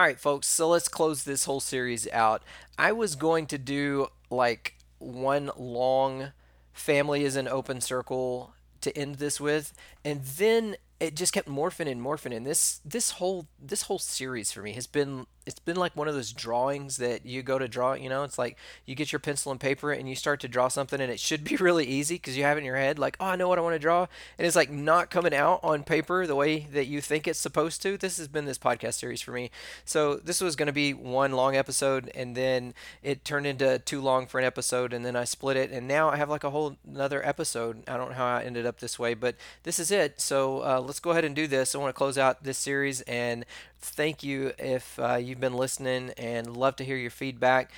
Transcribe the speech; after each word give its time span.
All 0.00 0.06
right, 0.06 0.18
folks, 0.18 0.46
so 0.46 0.70
let's 0.70 0.88
close 0.88 1.24
this 1.24 1.44
whole 1.44 1.60
series 1.60 2.08
out. 2.08 2.42
I 2.78 2.90
was 2.90 3.16
going 3.16 3.44
to 3.48 3.58
do 3.58 4.06
like 4.30 4.78
one 4.98 5.50
long 5.58 6.32
family 6.72 7.22
is 7.22 7.36
an 7.36 7.46
open 7.46 7.82
circle 7.82 8.54
to 8.80 8.96
end 8.96 9.16
this 9.16 9.38
with, 9.38 9.74
and 10.02 10.24
then 10.24 10.76
it 11.00 11.16
just 11.16 11.34
kept 11.34 11.48
morphing 11.48 11.86
and 11.86 12.00
morphing 12.00 12.34
and 12.34 12.46
this 12.46 12.80
this 12.82 13.10
whole 13.10 13.46
this 13.60 13.82
whole 13.82 13.98
series 13.98 14.50
for 14.50 14.62
me 14.62 14.72
has 14.72 14.86
been 14.86 15.26
it's 15.46 15.58
been 15.58 15.76
like 15.76 15.96
one 15.96 16.08
of 16.08 16.14
those 16.14 16.32
drawings 16.32 16.96
that 16.98 17.26
you 17.26 17.42
go 17.42 17.58
to 17.58 17.68
draw 17.68 17.92
you 17.92 18.08
know 18.08 18.22
it's 18.22 18.38
like 18.38 18.56
you 18.86 18.94
get 18.94 19.12
your 19.12 19.18
pencil 19.18 19.50
and 19.50 19.60
paper 19.60 19.92
and 19.92 20.08
you 20.08 20.14
start 20.14 20.40
to 20.40 20.48
draw 20.48 20.68
something 20.68 21.00
and 21.00 21.10
it 21.10 21.20
should 21.20 21.44
be 21.44 21.56
really 21.60 21.86
easy 21.86 22.14
because 22.14 22.36
you 22.36 22.44
have 22.44 22.58
in 22.58 22.64
your 22.64 22.76
head 22.76 22.98
like 22.98 23.16
oh 23.20 23.26
i 23.26 23.36
know 23.36 23.48
what 23.48 23.58
i 23.58 23.62
want 23.62 23.74
to 23.74 23.78
draw 23.78 24.06
and 24.38 24.46
it's 24.46 24.56
like 24.56 24.70
not 24.70 25.10
coming 25.10 25.34
out 25.34 25.60
on 25.62 25.82
paper 25.82 26.26
the 26.26 26.34
way 26.34 26.66
that 26.72 26.86
you 26.86 27.00
think 27.00 27.26
it's 27.26 27.38
supposed 27.38 27.82
to. 27.82 27.96
This 27.96 28.18
has 28.18 28.28
been 28.28 28.44
this 28.44 28.58
podcast 28.58 28.94
series 28.94 29.20
for 29.20 29.32
me. 29.32 29.50
So 29.84 30.16
this 30.16 30.40
was 30.40 30.56
going 30.56 30.66
to 30.66 30.72
be 30.72 30.94
one 30.94 31.32
long 31.32 31.56
episode 31.56 32.10
and 32.14 32.36
then 32.36 32.74
it 33.02 33.24
turned 33.24 33.46
into 33.46 33.78
too 33.80 34.00
long 34.00 34.26
for 34.26 34.38
an 34.38 34.46
episode 34.46 34.92
and 34.92 35.04
then 35.04 35.16
i 35.16 35.24
split 35.24 35.56
it 35.56 35.70
and 35.70 35.86
now 35.86 36.08
i 36.08 36.16
have 36.16 36.28
like 36.28 36.44
a 36.44 36.50
whole 36.50 36.76
another 36.86 37.26
episode. 37.26 37.82
I 37.88 37.96
don't 37.96 38.10
know 38.10 38.16
how 38.16 38.26
i 38.26 38.42
ended 38.42 38.66
up 38.66 38.80
this 38.80 38.98
way 38.98 39.14
but 39.14 39.36
this 39.62 39.78
is 39.78 39.90
it. 39.90 40.20
So 40.20 40.60
uh, 40.64 40.80
let's 40.80 41.00
go 41.00 41.10
ahead 41.10 41.24
and 41.24 41.34
do 41.34 41.46
this. 41.46 41.74
I 41.74 41.78
want 41.78 41.90
to 41.94 41.98
close 41.98 42.18
out 42.18 42.44
this 42.44 42.58
series 42.58 43.00
and 43.02 43.44
thank 43.80 44.22
you 44.22 44.52
if 44.58 44.98
uh, 44.98 45.16
you've 45.16 45.40
been 45.40 45.54
listening 45.54 46.10
and 46.16 46.56
love 46.56 46.76
to 46.76 46.84
hear 46.84 46.96
your 46.96 47.10
feedback. 47.10 47.70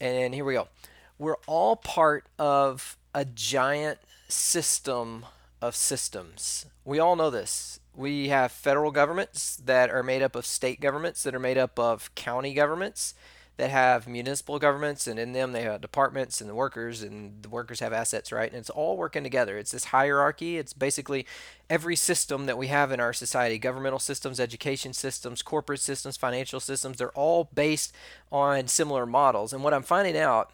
And 0.00 0.34
here 0.34 0.44
we 0.44 0.54
go. 0.54 0.68
We're 1.18 1.36
all 1.46 1.76
part 1.76 2.26
of 2.38 2.96
a 3.14 3.24
giant 3.24 3.98
system 4.28 5.26
of 5.62 5.74
systems. 5.74 6.66
We 6.84 6.98
all 6.98 7.16
know 7.16 7.30
this. 7.30 7.80
We 7.94 8.28
have 8.28 8.52
federal 8.52 8.90
governments 8.90 9.56
that 9.56 9.90
are 9.90 10.02
made 10.02 10.22
up 10.22 10.36
of 10.36 10.44
state 10.44 10.80
governments 10.80 11.22
that 11.22 11.34
are 11.34 11.40
made 11.40 11.56
up 11.56 11.78
of 11.78 12.14
county 12.14 12.52
governments 12.52 13.14
that 13.56 13.70
have 13.70 14.06
municipal 14.06 14.58
governments, 14.58 15.06
and 15.06 15.18
in 15.18 15.32
them 15.32 15.52
they 15.52 15.62
have 15.62 15.80
departments 15.80 16.40
and 16.40 16.50
the 16.50 16.54
workers, 16.54 17.02
and 17.02 17.42
the 17.42 17.48
workers 17.48 17.80
have 17.80 17.92
assets, 17.92 18.30
right? 18.30 18.50
And 18.50 18.58
it's 18.58 18.70
all 18.70 18.96
working 18.96 19.22
together. 19.22 19.56
It's 19.56 19.70
this 19.70 19.86
hierarchy. 19.86 20.58
It's 20.58 20.74
basically 20.74 21.26
every 21.70 21.96
system 21.96 22.46
that 22.46 22.58
we 22.58 22.66
have 22.66 22.92
in 22.92 23.00
our 23.00 23.14
society 23.14 23.58
governmental 23.58 23.98
systems, 23.98 24.38
education 24.38 24.92
systems, 24.92 25.42
corporate 25.42 25.80
systems, 25.80 26.16
financial 26.16 26.60
systems 26.60 26.98
they're 26.98 27.10
all 27.12 27.48
based 27.54 27.94
on 28.30 28.68
similar 28.68 29.06
models. 29.06 29.52
And 29.52 29.64
what 29.64 29.72
I'm 29.72 29.82
finding 29.82 30.16
out 30.16 30.52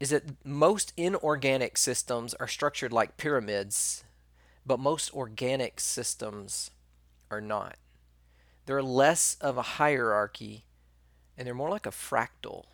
is 0.00 0.10
that 0.10 0.24
most 0.44 0.92
inorganic 0.96 1.76
systems 1.76 2.32
are 2.34 2.48
structured 2.48 2.92
like 2.92 3.16
pyramids, 3.16 4.04
but 4.64 4.78
most 4.78 5.12
organic 5.12 5.80
systems 5.80 6.70
are 7.30 7.40
not. 7.40 7.76
They're 8.66 8.82
less 8.82 9.36
of 9.40 9.58
a 9.58 9.62
hierarchy 9.62 10.64
and 11.38 11.46
they're 11.46 11.54
more 11.54 11.70
like 11.70 11.86
a 11.86 11.90
fractal. 11.90 12.64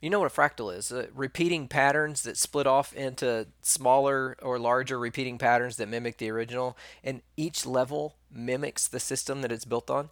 You 0.00 0.10
know 0.10 0.20
what 0.20 0.30
a 0.30 0.34
fractal 0.34 0.76
is? 0.76 0.92
Uh, 0.92 1.06
repeating 1.14 1.66
patterns 1.66 2.22
that 2.22 2.36
split 2.36 2.66
off 2.66 2.92
into 2.92 3.46
smaller 3.62 4.36
or 4.42 4.58
larger 4.58 4.98
repeating 4.98 5.38
patterns 5.38 5.76
that 5.76 5.88
mimic 5.88 6.18
the 6.18 6.30
original, 6.30 6.76
and 7.02 7.22
each 7.36 7.64
level 7.64 8.16
mimics 8.30 8.86
the 8.86 9.00
system 9.00 9.42
that 9.42 9.52
it's 9.52 9.64
built 9.64 9.90
on. 9.90 10.10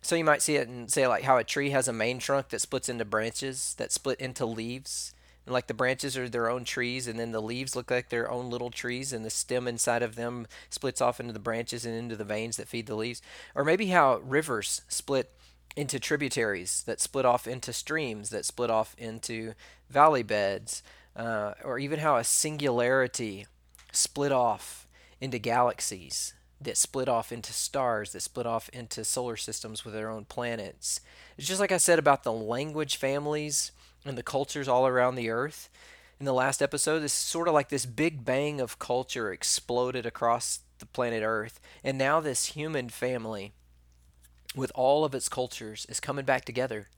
So 0.00 0.14
you 0.16 0.24
might 0.24 0.42
see 0.42 0.56
it 0.56 0.68
and 0.68 0.90
say 0.90 1.06
like 1.06 1.24
how 1.24 1.36
a 1.36 1.44
tree 1.44 1.70
has 1.70 1.88
a 1.88 1.92
main 1.92 2.18
trunk 2.18 2.50
that 2.50 2.60
splits 2.60 2.88
into 2.88 3.04
branches 3.04 3.74
that 3.78 3.92
split 3.92 4.20
into 4.20 4.46
leaves. 4.46 5.14
And 5.44 5.52
like 5.52 5.66
the 5.66 5.74
branches 5.74 6.16
are 6.16 6.28
their 6.28 6.50
own 6.50 6.64
trees, 6.64 7.08
and 7.08 7.18
then 7.18 7.32
the 7.32 7.42
leaves 7.42 7.74
look 7.74 7.90
like 7.90 8.10
their 8.10 8.30
own 8.30 8.50
little 8.50 8.70
trees, 8.70 9.14
and 9.14 9.24
the 9.24 9.30
stem 9.30 9.66
inside 9.66 10.02
of 10.02 10.14
them 10.14 10.46
splits 10.68 11.00
off 11.00 11.20
into 11.20 11.32
the 11.32 11.38
branches 11.38 11.84
and 11.84 11.94
into 11.94 12.16
the 12.16 12.24
veins 12.24 12.58
that 12.58 12.68
feed 12.68 12.86
the 12.86 12.94
leaves. 12.94 13.22
Or 13.54 13.64
maybe 13.64 13.86
how 13.86 14.18
rivers 14.18 14.82
split 14.88 15.32
into 15.76 16.00
tributaries 16.00 16.82
that 16.86 17.00
split 17.00 17.24
off 17.24 17.46
into 17.46 17.72
streams 17.72 18.30
that 18.30 18.44
split 18.44 18.70
off 18.70 18.94
into 18.98 19.54
valley 19.88 20.22
beds, 20.22 20.82
uh, 21.16 21.54
or 21.64 21.78
even 21.78 22.00
how 22.00 22.16
a 22.16 22.24
singularity 22.24 23.46
split 23.92 24.32
off 24.32 24.86
into 25.20 25.38
galaxies 25.38 26.34
that 26.60 26.76
split 26.76 27.08
off 27.08 27.30
into 27.30 27.52
stars 27.52 28.12
that 28.12 28.20
split 28.20 28.46
off 28.46 28.68
into 28.70 29.04
solar 29.04 29.36
systems 29.36 29.84
with 29.84 29.94
their 29.94 30.10
own 30.10 30.24
planets. 30.24 31.00
It's 31.36 31.46
just 31.46 31.60
like 31.60 31.72
I 31.72 31.76
said 31.76 31.98
about 31.98 32.24
the 32.24 32.32
language 32.32 32.96
families 32.96 33.70
and 34.04 34.18
the 34.18 34.22
cultures 34.22 34.68
all 34.68 34.86
around 34.86 35.14
the 35.14 35.30
earth. 35.30 35.70
In 36.18 36.26
the 36.26 36.34
last 36.34 36.60
episode, 36.60 36.98
this 36.98 37.12
is 37.12 37.18
sort 37.18 37.46
of 37.46 37.54
like 37.54 37.68
this 37.68 37.86
big 37.86 38.24
bang 38.24 38.60
of 38.60 38.80
culture 38.80 39.32
exploded 39.32 40.04
across 40.04 40.60
the 40.80 40.86
planet 40.86 41.22
Earth. 41.24 41.60
And 41.84 41.96
now 41.96 42.20
this 42.20 42.46
human 42.46 42.88
family 42.88 43.52
with 44.54 44.72
all 44.74 45.04
of 45.04 45.14
its 45.14 45.28
cultures 45.28 45.86
is 45.88 46.00
coming 46.00 46.24
back 46.24 46.44
together. 46.44 46.88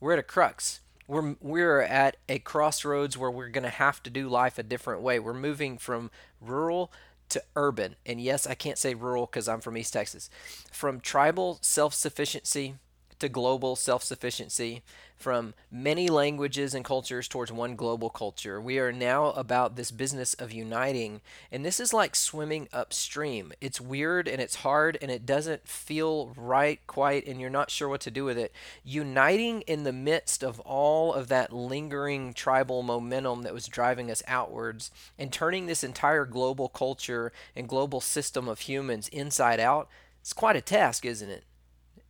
We're 0.00 0.14
at 0.14 0.18
a 0.18 0.24
crux. 0.24 0.80
We're, 1.08 1.36
we're 1.40 1.80
at 1.80 2.16
a 2.28 2.38
crossroads 2.40 3.16
where 3.16 3.30
we're 3.30 3.48
going 3.48 3.64
to 3.64 3.70
have 3.70 4.02
to 4.02 4.10
do 4.10 4.28
life 4.28 4.58
a 4.58 4.62
different 4.62 5.02
way. 5.02 5.18
We're 5.18 5.34
moving 5.34 5.78
from 5.78 6.10
rural 6.40 6.92
to 7.28 7.42
urban. 7.54 7.96
And 8.04 8.20
yes, 8.20 8.46
I 8.46 8.54
can't 8.54 8.78
say 8.78 8.94
rural 8.94 9.26
because 9.26 9.48
I'm 9.48 9.60
from 9.60 9.76
East 9.76 9.92
Texas. 9.92 10.30
From 10.72 11.00
tribal 11.00 11.58
self 11.60 11.94
sufficiency 11.94 12.74
to 13.18 13.28
global 13.28 13.76
self 13.76 14.02
sufficiency, 14.02 14.82
from 15.16 15.54
many 15.70 16.08
languages 16.08 16.74
and 16.74 16.84
cultures 16.84 17.26
towards 17.26 17.50
one 17.50 17.74
global 17.74 18.10
culture. 18.10 18.60
We 18.60 18.78
are 18.78 18.92
now 18.92 19.26
about 19.30 19.74
this 19.74 19.90
business 19.90 20.34
of 20.34 20.52
uniting, 20.52 21.22
and 21.50 21.64
this 21.64 21.80
is 21.80 21.94
like 21.94 22.14
swimming 22.14 22.68
upstream. 22.72 23.52
It's 23.60 23.80
weird 23.80 24.28
and 24.28 24.40
it's 24.42 24.56
hard 24.56 24.98
and 25.00 25.10
it 25.10 25.24
doesn't 25.24 25.66
feel 25.66 26.32
right 26.36 26.80
quite, 26.86 27.26
and 27.26 27.40
you're 27.40 27.50
not 27.50 27.70
sure 27.70 27.88
what 27.88 28.02
to 28.02 28.10
do 28.10 28.24
with 28.24 28.36
it. 28.36 28.52
Uniting 28.84 29.62
in 29.62 29.84
the 29.84 29.92
midst 29.92 30.44
of 30.44 30.60
all 30.60 31.14
of 31.14 31.28
that 31.28 31.52
lingering 31.52 32.34
tribal 32.34 32.82
momentum 32.82 33.42
that 33.42 33.54
was 33.54 33.66
driving 33.66 34.10
us 34.10 34.22
outwards 34.26 34.90
and 35.18 35.32
turning 35.32 35.66
this 35.66 35.82
entire 35.82 36.26
global 36.26 36.68
culture 36.68 37.32
and 37.54 37.68
global 37.68 38.00
system 38.00 38.48
of 38.48 38.60
humans 38.60 39.08
inside 39.08 39.60
out. 39.60 39.88
It's 40.20 40.32
quite 40.32 40.56
a 40.56 40.60
task, 40.60 41.04
isn't 41.04 41.30
it? 41.30 41.44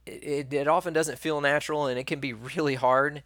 It, 0.07 0.53
it 0.53 0.69
often 0.69 0.93
doesn't 0.93 1.19
feel 1.19 1.41
natural 1.41 1.87
and 1.87 1.99
it 1.99 2.07
can 2.07 2.21
be 2.21 2.33
really 2.33 2.77
hard. 2.77 3.23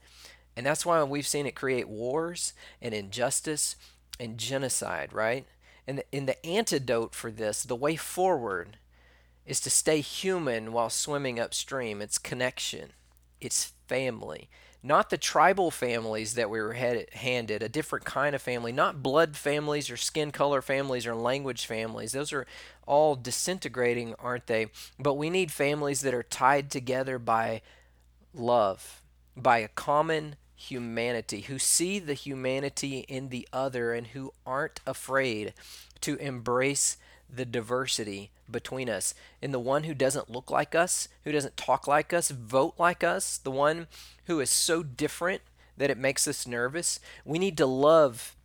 And 0.56 0.66
that's 0.66 0.84
why 0.84 1.02
we've 1.04 1.26
seen 1.26 1.46
it 1.46 1.54
create 1.54 1.88
wars 1.88 2.52
and 2.82 2.92
injustice 2.92 3.76
and 4.18 4.38
genocide, 4.38 5.12
right? 5.12 5.46
And 5.86 6.02
and 6.12 6.28
the 6.28 6.44
antidote 6.44 7.14
for 7.14 7.30
this, 7.30 7.62
the 7.62 7.76
way 7.76 7.96
forward, 7.96 8.78
is 9.46 9.60
to 9.60 9.70
stay 9.70 10.00
human 10.00 10.72
while 10.72 10.91
swimming 10.91 11.41
upstream. 11.41 12.02
It's 12.02 12.18
connection, 12.18 12.92
it's 13.41 13.72
family, 13.86 14.48
not 14.82 15.10
the 15.10 15.18
tribal 15.18 15.70
families 15.70 16.34
that 16.34 16.48
we 16.48 16.60
were 16.60 16.72
handed, 16.72 17.62
a 17.62 17.68
different 17.68 18.04
kind 18.04 18.34
of 18.34 18.41
family, 18.41 18.72
not 18.72 19.02
blood 19.02 19.36
families 19.36 19.91
or 19.91 19.96
skin 19.96 20.30
color 20.30 20.62
families 20.62 21.06
or 21.06 21.14
language 21.14 21.66
families. 21.66 22.12
Those 22.12 22.32
are 22.32 22.46
all 22.86 23.14
disintegrating, 23.14 24.14
aren't 24.18 24.46
they? 24.46 24.68
But 24.98 25.14
we 25.14 25.28
need 25.28 25.52
families 25.52 26.00
that 26.00 26.14
are 26.14 26.22
tied 26.22 26.70
together 26.70 27.18
by 27.18 27.60
love, 28.32 29.02
by 29.36 29.58
a 29.58 29.68
common 29.68 30.36
humanity, 30.56 31.42
who 31.42 31.58
see 31.58 31.98
the 31.98 32.14
humanity 32.14 33.00
in 33.00 33.28
the 33.28 33.47
other 33.52 33.92
and 33.92 34.08
who 34.08 34.32
aren't 34.47 34.80
afraid 34.86 35.52
to 36.00 36.16
embrace 36.16 36.97
the 37.32 37.44
diversity 37.44 38.30
between 38.50 38.88
us. 38.88 39.14
And 39.41 39.54
the 39.54 39.58
one 39.58 39.84
who 39.84 39.94
doesn't 39.94 40.30
look 40.30 40.50
like 40.50 40.74
us, 40.74 41.08
who 41.24 41.32
doesn't 41.32 41.56
talk 41.56 41.86
like 41.86 42.12
us, 42.12 42.30
vote 42.30 42.74
like 42.78 43.04
us, 43.04 43.38
the 43.38 43.50
one 43.50 43.86
who 44.26 44.41
is 44.41 44.50
so 44.50 44.82
different 44.82 45.42
that 45.76 45.91
it 45.91 45.98
makes 45.98 46.28
us 46.28 46.46
nervous, 46.46 47.00
we 47.24 47.38
need 47.38 47.56
to 47.56 47.66
love 47.66 48.36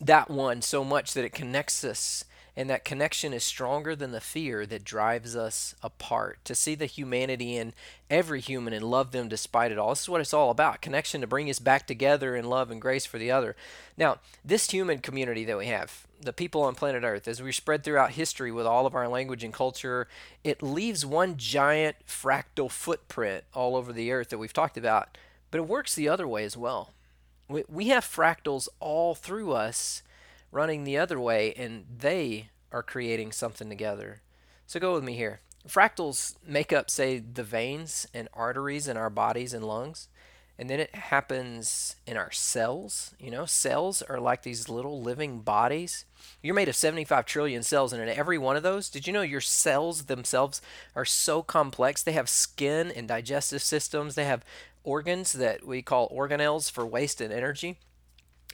that 0.00 0.30
one 0.30 0.62
so 0.62 0.84
much 0.84 1.14
that 1.14 1.24
it 1.24 1.32
connects 1.32 1.84
us 1.84 2.24
and 2.56 2.70
that 2.70 2.84
connection 2.84 3.34
is 3.34 3.44
stronger 3.44 3.94
than 3.94 4.12
the 4.12 4.20
fear 4.20 4.64
that 4.64 4.82
drives 4.82 5.36
us 5.36 5.74
apart. 5.82 6.38
To 6.46 6.54
see 6.54 6.74
the 6.74 6.86
humanity 6.86 7.54
in 7.54 7.74
every 8.08 8.40
human 8.40 8.72
and 8.72 8.90
love 8.90 9.12
them 9.12 9.28
despite 9.28 9.70
it 9.70 9.78
all. 9.78 9.90
This 9.90 10.02
is 10.02 10.08
what 10.08 10.22
it's 10.22 10.32
all 10.32 10.50
about 10.50 10.80
connection 10.80 11.20
to 11.20 11.26
bring 11.26 11.50
us 11.50 11.58
back 11.58 11.86
together 11.86 12.34
in 12.34 12.48
love 12.48 12.70
and 12.70 12.80
grace 12.80 13.04
for 13.04 13.18
the 13.18 13.30
other. 13.30 13.54
Now, 13.98 14.20
this 14.42 14.70
human 14.70 15.00
community 15.00 15.44
that 15.44 15.58
we 15.58 15.66
have, 15.66 16.05
the 16.20 16.32
people 16.32 16.62
on 16.62 16.74
planet 16.74 17.04
Earth, 17.04 17.28
as 17.28 17.42
we 17.42 17.52
spread 17.52 17.84
throughout 17.84 18.12
history 18.12 18.50
with 18.50 18.66
all 18.66 18.86
of 18.86 18.94
our 18.94 19.08
language 19.08 19.44
and 19.44 19.52
culture, 19.52 20.08
it 20.42 20.62
leaves 20.62 21.04
one 21.04 21.36
giant 21.36 21.96
fractal 22.06 22.70
footprint 22.70 23.44
all 23.54 23.76
over 23.76 23.92
the 23.92 24.10
earth 24.12 24.30
that 24.30 24.38
we've 24.38 24.52
talked 24.52 24.76
about. 24.76 25.16
But 25.50 25.58
it 25.58 25.68
works 25.68 25.94
the 25.94 26.08
other 26.08 26.26
way 26.26 26.44
as 26.44 26.56
well. 26.56 26.92
We, 27.48 27.64
we 27.68 27.88
have 27.88 28.04
fractals 28.04 28.68
all 28.80 29.14
through 29.14 29.52
us 29.52 30.02
running 30.50 30.84
the 30.84 30.98
other 30.98 31.20
way, 31.20 31.52
and 31.54 31.84
they 31.98 32.50
are 32.72 32.82
creating 32.82 33.32
something 33.32 33.68
together. 33.68 34.22
So 34.66 34.80
go 34.80 34.94
with 34.94 35.04
me 35.04 35.14
here. 35.14 35.40
Fractals 35.68 36.36
make 36.46 36.72
up, 36.72 36.90
say, 36.90 37.18
the 37.18 37.42
veins 37.42 38.06
and 38.14 38.28
arteries 38.32 38.88
in 38.88 38.96
our 38.96 39.10
bodies 39.10 39.52
and 39.52 39.64
lungs. 39.64 40.08
And 40.58 40.70
then 40.70 40.80
it 40.80 40.94
happens 40.94 41.96
in 42.06 42.16
our 42.16 42.30
cells. 42.30 43.14
You 43.20 43.30
know, 43.30 43.44
cells 43.44 44.02
are 44.02 44.18
like 44.18 44.42
these 44.42 44.68
little 44.68 45.02
living 45.02 45.40
bodies. 45.40 46.04
You're 46.42 46.54
made 46.54 46.68
of 46.68 46.76
75 46.76 47.26
trillion 47.26 47.62
cells, 47.62 47.92
and 47.92 48.02
in 48.02 48.08
every 48.08 48.38
one 48.38 48.56
of 48.56 48.62
those, 48.62 48.88
did 48.88 49.06
you 49.06 49.12
know 49.12 49.22
your 49.22 49.40
cells 49.40 50.04
themselves 50.04 50.62
are 50.94 51.04
so 51.04 51.42
complex? 51.42 52.02
They 52.02 52.12
have 52.12 52.28
skin 52.28 52.90
and 52.90 53.06
digestive 53.06 53.62
systems, 53.62 54.14
they 54.14 54.24
have 54.24 54.44
organs 54.84 55.32
that 55.32 55.66
we 55.66 55.82
call 55.82 56.08
organelles 56.08 56.70
for 56.70 56.86
waste 56.86 57.20
and 57.20 57.32
energy. 57.32 57.78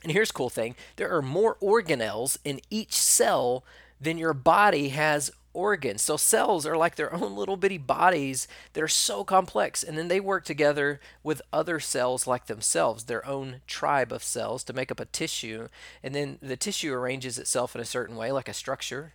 And 0.02 0.10
here's 0.10 0.30
a 0.30 0.34
cool 0.34 0.50
thing 0.50 0.74
there 0.96 1.14
are 1.14 1.22
more 1.22 1.56
organelles 1.62 2.38
in 2.44 2.60
each 2.70 2.94
cell 2.94 3.64
than 4.00 4.18
your 4.18 4.34
body 4.34 4.88
has 4.88 5.30
organs. 5.54 6.02
So 6.02 6.16
cells 6.16 6.66
are 6.66 6.76
like 6.76 6.96
their 6.96 7.12
own 7.22 7.36
little 7.36 7.56
bitty 7.56 7.78
bodies 7.78 8.48
that 8.72 8.82
are 8.82 8.88
so 8.88 9.24
complex. 9.24 9.82
And 9.82 9.96
then 9.96 10.08
they 10.08 10.20
work 10.20 10.44
together 10.44 11.00
with 11.22 11.42
other 11.52 11.80
cells 11.80 12.26
like 12.26 12.46
themselves, 12.46 13.04
their 13.04 13.26
own 13.26 13.60
tribe 13.66 14.12
of 14.12 14.22
cells, 14.22 14.64
to 14.64 14.72
make 14.72 14.90
up 14.90 15.00
a 15.00 15.04
tissue. 15.04 15.68
And 16.02 16.14
then 16.14 16.38
the 16.40 16.56
tissue 16.56 16.92
arranges 16.92 17.38
itself 17.38 17.74
in 17.74 17.80
a 17.80 17.86
certain 17.86 18.16
way, 18.16 18.32
like 18.32 18.48
a 18.48 18.54
structure. 18.54 19.14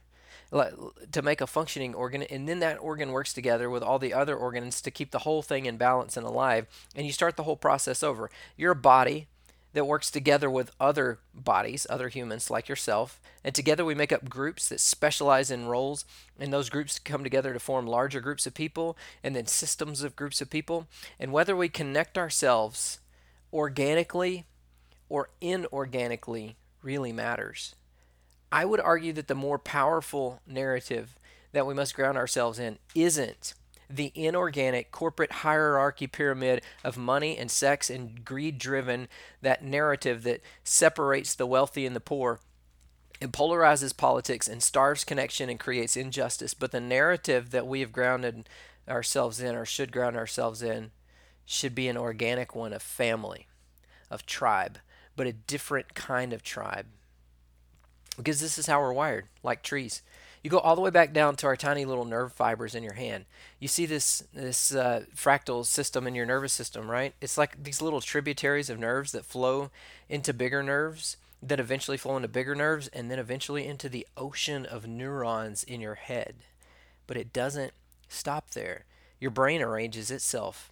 To 1.11 1.21
make 1.21 1.41
a 1.41 1.47
functioning 1.47 1.93
organ, 1.93 2.23
and 2.23 2.47
then 2.47 2.59
that 2.59 2.79
organ 2.79 3.11
works 3.11 3.33
together 3.33 3.69
with 3.69 3.83
all 3.83 3.99
the 3.99 4.13
other 4.13 4.33
organs 4.33 4.81
to 4.81 4.89
keep 4.89 5.11
the 5.11 5.19
whole 5.19 5.41
thing 5.41 5.65
in 5.65 5.75
balance 5.75 6.15
and 6.15 6.25
alive, 6.25 6.67
and 6.95 7.05
you 7.05 7.11
start 7.11 7.35
the 7.35 7.43
whole 7.43 7.57
process 7.57 8.01
over. 8.01 8.29
Your 8.55 8.73
body 8.73 9.27
that 9.77 9.85
works 9.85 10.09
together 10.09 10.49
with 10.49 10.71
other 10.79 11.19
bodies, 11.35 11.85
other 11.87 12.09
humans 12.09 12.49
like 12.49 12.67
yourself. 12.67 13.21
And 13.43 13.53
together 13.53 13.85
we 13.85 13.93
make 13.93 14.11
up 14.11 14.27
groups 14.27 14.69
that 14.69 14.79
specialize 14.79 15.51
in 15.51 15.67
roles. 15.67 16.03
And 16.39 16.51
those 16.51 16.71
groups 16.71 16.97
come 16.97 17.23
together 17.23 17.53
to 17.53 17.59
form 17.59 17.85
larger 17.85 18.19
groups 18.19 18.47
of 18.47 18.55
people 18.55 18.97
and 19.23 19.35
then 19.35 19.45
systems 19.45 20.01
of 20.01 20.15
groups 20.15 20.41
of 20.41 20.49
people. 20.49 20.87
And 21.19 21.31
whether 21.31 21.55
we 21.55 21.69
connect 21.69 22.17
ourselves 22.17 23.01
organically 23.53 24.45
or 25.09 25.29
inorganically 25.43 26.55
really 26.81 27.13
matters. 27.13 27.75
I 28.51 28.65
would 28.65 28.79
argue 28.79 29.13
that 29.13 29.27
the 29.27 29.35
more 29.35 29.59
powerful 29.59 30.41
narrative 30.47 31.19
that 31.51 31.67
we 31.67 31.75
must 31.75 31.93
ground 31.93 32.17
ourselves 32.17 32.57
in 32.57 32.79
isn't 32.95 33.53
the 33.89 34.11
inorganic 34.15 34.91
corporate 34.91 35.31
hierarchy 35.31 36.07
pyramid 36.07 36.61
of 36.83 36.97
money 36.97 37.37
and 37.37 37.49
sex 37.49 37.89
and 37.89 38.25
greed 38.25 38.57
driven, 38.57 39.07
that 39.41 39.63
narrative 39.63 40.23
that 40.23 40.41
separates 40.63 41.33
the 41.33 41.45
wealthy 41.45 41.85
and 41.85 41.95
the 41.95 42.01
poor. 42.01 42.39
It 43.19 43.31
polarizes 43.31 43.95
politics 43.95 44.47
and 44.47 44.61
starves 44.61 45.03
connection 45.03 45.49
and 45.49 45.59
creates 45.59 45.97
injustice. 45.97 46.53
But 46.53 46.71
the 46.71 46.79
narrative 46.79 47.51
that 47.51 47.65
we 47.65 47.79
have 47.79 47.91
grounded 47.91 48.47
ourselves 48.87 49.39
in, 49.39 49.55
or 49.55 49.65
should 49.65 49.91
ground 49.91 50.15
ourselves 50.15 50.61
in, 50.61 50.91
should 51.45 51.73
be 51.73 51.87
an 51.87 51.97
organic 51.97 52.55
one 52.55 52.73
of 52.73 52.81
family, 52.81 53.47
of 54.11 54.25
tribe, 54.25 54.79
but 55.15 55.27
a 55.27 55.33
different 55.33 55.95
kind 55.95 56.33
of 56.33 56.43
tribe. 56.43 56.85
Because 58.17 58.41
this 58.41 58.57
is 58.57 58.65
how 58.67 58.81
we're 58.81 58.93
wired, 58.93 59.25
like 59.43 59.61
trees. 59.61 60.01
You 60.43 60.49
go 60.49 60.59
all 60.59 60.75
the 60.75 60.81
way 60.81 60.89
back 60.89 61.13
down 61.13 61.35
to 61.37 61.47
our 61.47 61.55
tiny 61.55 61.85
little 61.85 62.05
nerve 62.05 62.31
fibers 62.33 62.73
in 62.73 62.83
your 62.83 62.93
hand. 62.93 63.25
You 63.59 63.67
see 63.67 63.85
this 63.85 64.23
this 64.33 64.73
uh, 64.73 65.03
fractal 65.15 65.65
system 65.65 66.07
in 66.07 66.15
your 66.15 66.25
nervous 66.25 66.53
system, 66.53 66.89
right? 66.89 67.13
It's 67.21 67.37
like 67.37 67.63
these 67.63 67.81
little 67.81 68.01
tributaries 68.01 68.69
of 68.69 68.79
nerves 68.79 69.11
that 69.11 69.25
flow 69.25 69.71
into 70.09 70.33
bigger 70.33 70.63
nerves, 70.63 71.17
that 71.41 71.59
eventually 71.59 71.97
flow 71.97 72.15
into 72.15 72.27
bigger 72.27 72.55
nerves, 72.55 72.87
and 72.89 73.11
then 73.11 73.19
eventually 73.19 73.67
into 73.67 73.89
the 73.89 74.07
ocean 74.15 74.65
of 74.65 74.87
neurons 74.87 75.63
in 75.63 75.81
your 75.81 75.95
head. 75.95 76.35
But 77.07 77.17
it 77.17 77.33
doesn't 77.33 77.73
stop 78.07 78.51
there. 78.51 78.85
Your 79.19 79.31
brain 79.31 79.61
arranges 79.61 80.11
itself 80.11 80.71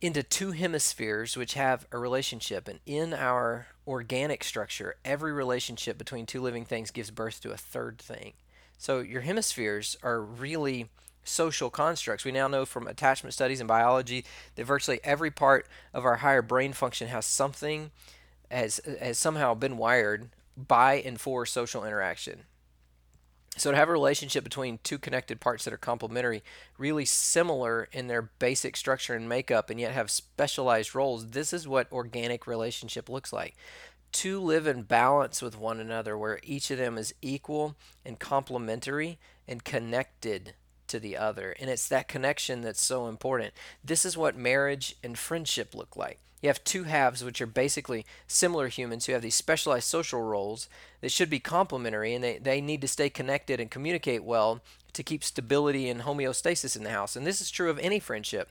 into 0.00 0.22
two 0.22 0.52
hemispheres 0.52 1.36
which 1.36 1.54
have 1.54 1.86
a 1.92 1.98
relationship. 1.98 2.68
And 2.68 2.80
in 2.86 3.12
our 3.12 3.66
organic 3.86 4.44
structure, 4.44 4.96
every 5.04 5.32
relationship 5.32 5.98
between 5.98 6.26
two 6.26 6.40
living 6.40 6.64
things 6.64 6.90
gives 6.90 7.10
birth 7.10 7.40
to 7.42 7.50
a 7.50 7.56
third 7.56 7.98
thing. 7.98 8.32
So 8.78 9.00
your 9.00 9.20
hemispheres 9.20 9.96
are 10.02 10.22
really 10.22 10.88
social 11.22 11.70
constructs. 11.70 12.24
We 12.24 12.32
now 12.32 12.48
know 12.48 12.64
from 12.64 12.86
attachment 12.86 13.34
studies 13.34 13.60
and 13.60 13.68
biology 13.68 14.24
that 14.54 14.64
virtually 14.64 15.00
every 15.04 15.30
part 15.30 15.66
of 15.92 16.04
our 16.04 16.16
higher 16.16 16.42
brain 16.42 16.72
function 16.72 17.08
has 17.08 17.26
something 17.26 17.90
has 18.50 18.80
has 19.00 19.18
somehow 19.18 19.54
been 19.54 19.76
wired 19.76 20.30
by 20.56 20.94
and 20.94 21.20
for 21.20 21.46
social 21.46 21.84
interaction. 21.84 22.44
So 23.56 23.70
to 23.70 23.76
have 23.76 23.88
a 23.88 23.92
relationship 23.92 24.44
between 24.44 24.78
two 24.82 24.98
connected 24.98 25.40
parts 25.40 25.64
that 25.64 25.74
are 25.74 25.78
complementary, 25.78 26.42
really 26.78 27.04
similar 27.04 27.88
in 27.92 28.06
their 28.06 28.22
basic 28.22 28.76
structure 28.76 29.14
and 29.14 29.28
makeup, 29.28 29.70
and 29.70 29.80
yet 29.80 29.92
have 29.92 30.10
specialized 30.10 30.94
roles, 30.94 31.30
this 31.30 31.52
is 31.52 31.68
what 31.68 31.90
organic 31.92 32.46
relationship 32.46 33.08
looks 33.08 33.32
like. 33.32 33.56
To 34.12 34.40
live 34.40 34.66
in 34.66 34.82
balance 34.82 35.42
with 35.42 35.58
one 35.58 35.78
another, 35.78 36.16
where 36.16 36.40
each 36.42 36.70
of 36.70 36.78
them 36.78 36.96
is 36.96 37.14
equal 37.20 37.76
and 38.04 38.18
complementary 38.18 39.18
and 39.46 39.62
connected 39.62 40.54
to 40.90 41.00
the 41.00 41.16
other. 41.16 41.56
And 41.58 41.70
it's 41.70 41.88
that 41.88 42.08
connection 42.08 42.60
that's 42.60 42.80
so 42.80 43.06
important. 43.06 43.54
This 43.84 44.04
is 44.04 44.16
what 44.16 44.36
marriage 44.36 44.96
and 45.02 45.18
friendship 45.18 45.74
look 45.74 45.96
like. 45.96 46.18
You 46.42 46.48
have 46.48 46.64
two 46.64 46.84
halves, 46.84 47.22
which 47.22 47.40
are 47.40 47.46
basically 47.46 48.06
similar 48.26 48.68
humans 48.68 49.06
who 49.06 49.12
have 49.12 49.22
these 49.22 49.34
specialized 49.34 49.86
social 49.86 50.22
roles 50.22 50.68
that 51.00 51.12
should 51.12 51.28
be 51.28 51.38
complementary 51.38 52.14
and 52.14 52.24
they, 52.24 52.38
they 52.38 52.60
need 52.60 52.80
to 52.80 52.88
stay 52.88 53.10
connected 53.10 53.60
and 53.60 53.70
communicate 53.70 54.24
well 54.24 54.62
to 54.94 55.02
keep 55.02 55.22
stability 55.22 55.88
and 55.88 56.02
homeostasis 56.02 56.76
in 56.76 56.84
the 56.84 56.90
house. 56.90 57.14
And 57.14 57.26
this 57.26 57.40
is 57.40 57.50
true 57.50 57.70
of 57.70 57.78
any 57.78 58.00
friendship. 58.00 58.50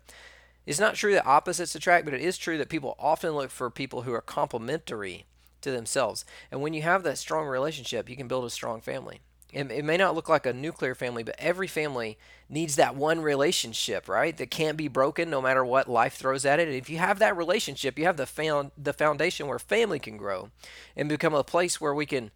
It's 0.66 0.80
not 0.80 0.96
true 0.96 1.14
that 1.14 1.26
opposites 1.26 1.74
attract, 1.74 2.06
but 2.06 2.14
it 2.14 2.22
is 2.22 2.38
true 2.38 2.58
that 2.60 2.70
people 2.70 2.96
often 3.00 3.32
look 3.32 3.50
for 3.50 3.72
people 3.72 4.04
who 4.04 4.14
are 4.14 4.22
complementary 4.22 5.26
to 5.62 5.72
themselves. 5.72 6.26
And 6.52 6.62
when 6.62 6.74
you 6.74 6.84
have 6.84 7.04
that 7.04 7.18
strong 7.18 7.48
relationship, 7.48 8.08
you 8.08 8.16
can 8.16 8.28
build 8.28 8.46
a 8.46 8.52
strong 8.52 8.82
family. 8.82 9.22
It, 9.52 9.72
it 9.72 9.86
may 9.86 9.98
not 9.98 10.14
look 10.14 10.30
like 10.30 10.46
a 10.46 10.54
nuclear 10.54 10.94
family, 10.94 11.24
but 11.24 11.36
every 11.40 11.68
family 11.68 12.18
needs 12.50 12.76
that 12.76 12.96
one 12.96 13.22
relationship, 13.22 14.08
right? 14.08 14.36
That 14.38 14.52
can't 14.52 14.78
be 14.78 14.88
broken 14.88 15.30
no 15.30 15.42
matter 15.42 15.66
what 15.66 15.90
life 15.90 16.14
throws 16.14 16.46
at 16.46 16.60
it. 16.60 16.68
And 16.68 16.78
if 16.78 16.90
you 16.90 16.98
have 16.98 17.20
that 17.20 17.36
relationship, 17.36 17.98
you 17.98 18.06
have 18.06 18.18
the 18.18 18.26
found 18.26 18.72
the 18.78 18.94
foundation 18.94 19.48
where 19.48 19.60
family 19.60 20.00
can 20.00 20.18
grow 20.18 20.52
and 20.96 21.10
become 21.10 21.34
a 21.34 21.44
place 21.44 21.82
where 21.82 21.94
we 21.94 22.06
can 22.06 22.32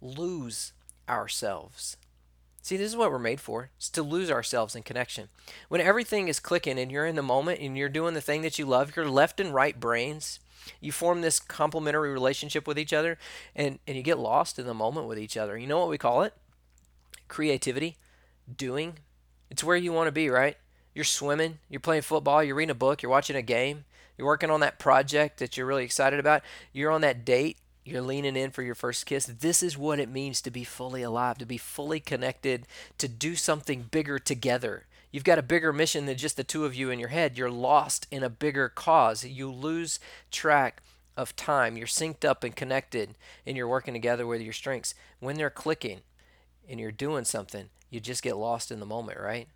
lose 0.00 0.72
ourselves. 1.08 1.96
See, 2.62 2.78
this 2.78 2.90
is 2.90 2.96
what 2.96 3.10
we're 3.10 3.18
made 3.18 3.42
for. 3.42 3.68
It's 3.76 3.90
to 3.90 4.02
lose 4.02 4.30
ourselves 4.30 4.74
in 4.74 4.84
connection. 4.84 5.28
When 5.68 5.82
everything 5.82 6.28
is 6.28 6.40
clicking 6.40 6.78
and 6.78 6.90
you're 6.90 7.04
in 7.04 7.16
the 7.16 7.22
moment 7.22 7.60
and 7.60 7.76
you're 7.76 7.90
doing 7.90 8.14
the 8.14 8.22
thing 8.22 8.40
that 8.40 8.58
you 8.58 8.64
love, 8.64 8.96
your 8.96 9.08
left 9.08 9.38
and 9.38 9.52
right 9.52 9.78
brains 9.78 10.40
you 10.80 10.92
form 10.92 11.20
this 11.20 11.40
complementary 11.40 12.12
relationship 12.12 12.66
with 12.66 12.78
each 12.78 12.92
other 12.92 13.18
and, 13.54 13.78
and 13.86 13.96
you 13.96 14.02
get 14.02 14.18
lost 14.18 14.58
in 14.58 14.66
the 14.66 14.74
moment 14.74 15.06
with 15.06 15.18
each 15.18 15.36
other. 15.36 15.58
You 15.58 15.66
know 15.66 15.78
what 15.78 15.90
we 15.90 15.98
call 15.98 16.22
it? 16.22 16.34
Creativity, 17.28 17.96
doing. 18.56 18.98
It's 19.50 19.64
where 19.64 19.76
you 19.76 19.92
want 19.92 20.08
to 20.08 20.12
be, 20.12 20.28
right? 20.28 20.56
You're 20.94 21.04
swimming, 21.04 21.58
you're 21.68 21.80
playing 21.80 22.02
football, 22.02 22.42
you're 22.42 22.54
reading 22.54 22.70
a 22.70 22.74
book, 22.74 23.02
you're 23.02 23.10
watching 23.10 23.36
a 23.36 23.42
game, 23.42 23.84
you're 24.16 24.26
working 24.26 24.50
on 24.50 24.60
that 24.60 24.78
project 24.78 25.38
that 25.38 25.56
you're 25.56 25.66
really 25.66 25.84
excited 25.84 26.20
about, 26.20 26.42
you're 26.72 26.92
on 26.92 27.00
that 27.00 27.24
date, 27.24 27.58
you're 27.84 28.00
leaning 28.00 28.36
in 28.36 28.50
for 28.50 28.62
your 28.62 28.74
first 28.74 29.04
kiss. 29.04 29.26
This 29.26 29.62
is 29.62 29.76
what 29.76 29.98
it 29.98 30.08
means 30.08 30.40
to 30.40 30.50
be 30.50 30.64
fully 30.64 31.02
alive, 31.02 31.38
to 31.38 31.46
be 31.46 31.58
fully 31.58 32.00
connected, 32.00 32.66
to 32.98 33.08
do 33.08 33.34
something 33.34 33.88
bigger 33.90 34.18
together. 34.18 34.86
You've 35.10 35.24
got 35.24 35.38
a 35.38 35.42
bigger 35.42 35.72
mission 35.72 36.06
than 36.06 36.16
just 36.16 36.36
the 36.36 36.44
two 36.44 36.64
of 36.64 36.74
you 36.74 36.90
in 36.90 36.98
your 36.98 37.10
head. 37.10 37.36
You're 37.36 37.50
lost 37.50 38.06
in 38.10 38.22
a 38.22 38.30
bigger 38.30 38.68
cause. 38.68 39.24
You 39.24 39.50
lose 39.50 40.00
track 40.30 40.82
of 41.16 41.36
time. 41.36 41.76
You're 41.76 41.86
synced 41.86 42.24
up 42.24 42.42
and 42.42 42.56
connected, 42.56 43.14
and 43.46 43.56
you're 43.56 43.68
working 43.68 43.94
together 43.94 44.26
with 44.26 44.40
your 44.40 44.52
strengths. 44.52 44.94
When 45.20 45.36
they're 45.36 45.50
clicking 45.50 46.00
and 46.68 46.80
you're 46.80 46.92
doing 46.92 47.24
something, 47.24 47.68
you 47.90 48.00
just 48.00 48.22
get 48.22 48.36
lost 48.36 48.70
in 48.70 48.80
the 48.80 48.86
moment, 48.86 49.20
right? 49.20 49.48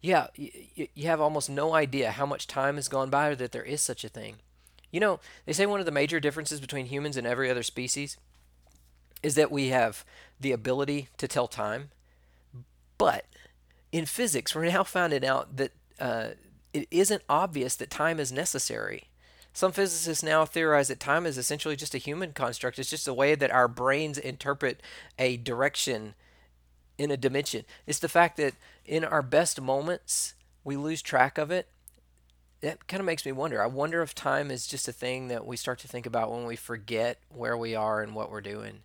Yeah, 0.00 0.28
you, 0.36 0.88
you 0.94 1.06
have 1.06 1.20
almost 1.20 1.50
no 1.50 1.74
idea 1.74 2.12
how 2.12 2.26
much 2.26 2.46
time 2.46 2.76
has 2.76 2.88
gone 2.88 3.10
by 3.10 3.28
or 3.28 3.34
that 3.36 3.52
there 3.52 3.64
is 3.64 3.82
such 3.82 4.04
a 4.04 4.08
thing. 4.08 4.36
You 4.90 5.00
know, 5.00 5.20
they 5.44 5.52
say 5.52 5.66
one 5.66 5.80
of 5.80 5.86
the 5.86 5.92
major 5.92 6.20
differences 6.20 6.60
between 6.60 6.86
humans 6.86 7.16
and 7.16 7.26
every 7.26 7.50
other 7.50 7.62
species 7.62 8.16
is 9.22 9.34
that 9.34 9.50
we 9.50 9.68
have 9.68 10.04
the 10.40 10.52
ability 10.52 11.08
to 11.18 11.26
tell 11.26 11.48
time, 11.48 11.90
but 12.96 13.24
in 13.90 14.06
physics, 14.06 14.54
we're 14.54 14.66
now 14.66 14.84
finding 14.84 15.24
out 15.26 15.56
that 15.56 15.72
uh, 15.98 16.28
it 16.72 16.86
isn't 16.90 17.22
obvious 17.28 17.74
that 17.76 17.90
time 17.90 18.20
is 18.20 18.30
necessary. 18.30 19.04
Some 19.52 19.72
physicists 19.72 20.22
now 20.22 20.44
theorize 20.44 20.88
that 20.88 21.00
time 21.00 21.26
is 21.26 21.36
essentially 21.36 21.74
just 21.74 21.94
a 21.94 21.98
human 21.98 22.32
construct. 22.32 22.78
It's 22.78 22.90
just 22.90 23.08
a 23.08 23.14
way 23.14 23.34
that 23.34 23.50
our 23.50 23.66
brains 23.66 24.16
interpret 24.18 24.80
a 25.18 25.36
direction 25.36 26.14
in 26.98 27.10
a 27.10 27.16
dimension. 27.16 27.64
It's 27.86 28.00
the 28.00 28.08
fact 28.08 28.36
that 28.36 28.54
in 28.84 29.04
our 29.04 29.22
best 29.22 29.60
moments, 29.60 30.34
we 30.64 30.76
lose 30.76 31.00
track 31.00 31.38
of 31.38 31.50
it. 31.50 31.68
That 32.60 32.88
kind 32.88 33.00
of 33.00 33.06
makes 33.06 33.24
me 33.24 33.32
wonder. 33.32 33.62
I 33.62 33.66
wonder 33.66 34.02
if 34.02 34.14
time 34.14 34.50
is 34.50 34.66
just 34.66 34.88
a 34.88 34.92
thing 34.92 35.28
that 35.28 35.46
we 35.46 35.56
start 35.56 35.78
to 35.80 35.88
think 35.88 36.06
about 36.06 36.32
when 36.32 36.44
we 36.44 36.56
forget 36.56 37.18
where 37.30 37.56
we 37.56 37.74
are 37.76 38.02
and 38.02 38.14
what 38.14 38.30
we're 38.30 38.40
doing. 38.40 38.80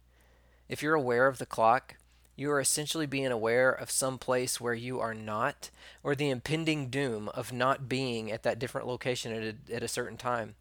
If 0.70 0.84
you're 0.84 0.93
aware 0.93 1.27
of 1.27 1.39
the 1.39 1.46
clock, 1.48 1.96
you 2.36 2.51
are 2.51 2.60
essentially 2.60 3.05
being 3.05 3.32
aware 3.32 3.72
of 3.72 3.91
some 3.91 4.17
place 4.17 4.62
where 4.62 4.74
you 4.74 5.00
are 5.00 5.13
not, 5.13 5.70
or 6.03 6.15
the 6.15 6.29
impending 6.29 6.89
doom 6.89 7.29
of 7.29 7.51
not 7.51 7.89
being 7.89 8.32
at 8.32 8.43
that 8.43 8.60
different 8.60 8.88
location 8.88 9.34
at 9.34 9.55
a, 9.72 9.75
at 9.75 9.84
a 9.84 9.88
certain 9.88 10.17
time. 10.17 10.55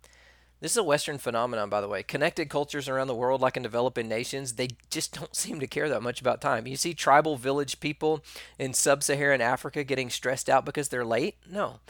This 0.63 0.71
is 0.71 0.77
a 0.77 0.85
Western 0.85 1.19
phenomenon, 1.19 1.69
by 1.69 1.81
the 1.81 1.89
way. 1.89 2.05
Connected 2.05 2.49
cultures 2.49 2.89
around 2.89 3.09
the 3.09 3.17
world, 3.17 3.41
like 3.41 3.57
in 3.57 3.65
developing 3.65 4.07
nations, 4.07 4.53
they 4.53 4.69
just 4.91 5.13
don't 5.19 5.35
seem 5.35 5.59
to 5.59 5.67
care 5.67 5.89
that 5.89 6.05
much 6.05 6.21
about 6.21 6.41
time. 6.41 6.69
You 6.69 6.77
see 6.77 6.95
tribal 6.95 7.37
village 7.37 7.81
people 7.81 8.23
in 8.61 8.73
sub 8.73 9.03
Saharan 9.03 9.41
Africa 9.41 9.83
getting 9.83 10.09
stressed 10.09 10.49
out 10.49 10.65
because 10.65 10.89
they're 10.89 11.05
late? 11.05 11.37
No. 11.51 11.81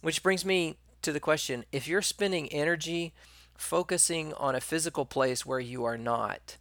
Which 0.00 0.22
brings 0.22 0.42
me 0.42 0.78
to 1.02 1.12
the 1.12 1.20
question 1.20 1.66
if 1.70 1.86
you're 1.86 2.00
spending 2.00 2.50
energy 2.50 3.12
focusing 3.58 4.32
on 4.32 4.54
a 4.54 4.60
physical 4.60 5.04
place 5.04 5.44
where 5.44 5.60
you 5.60 5.84
are 5.84 5.98
not, 5.98 6.56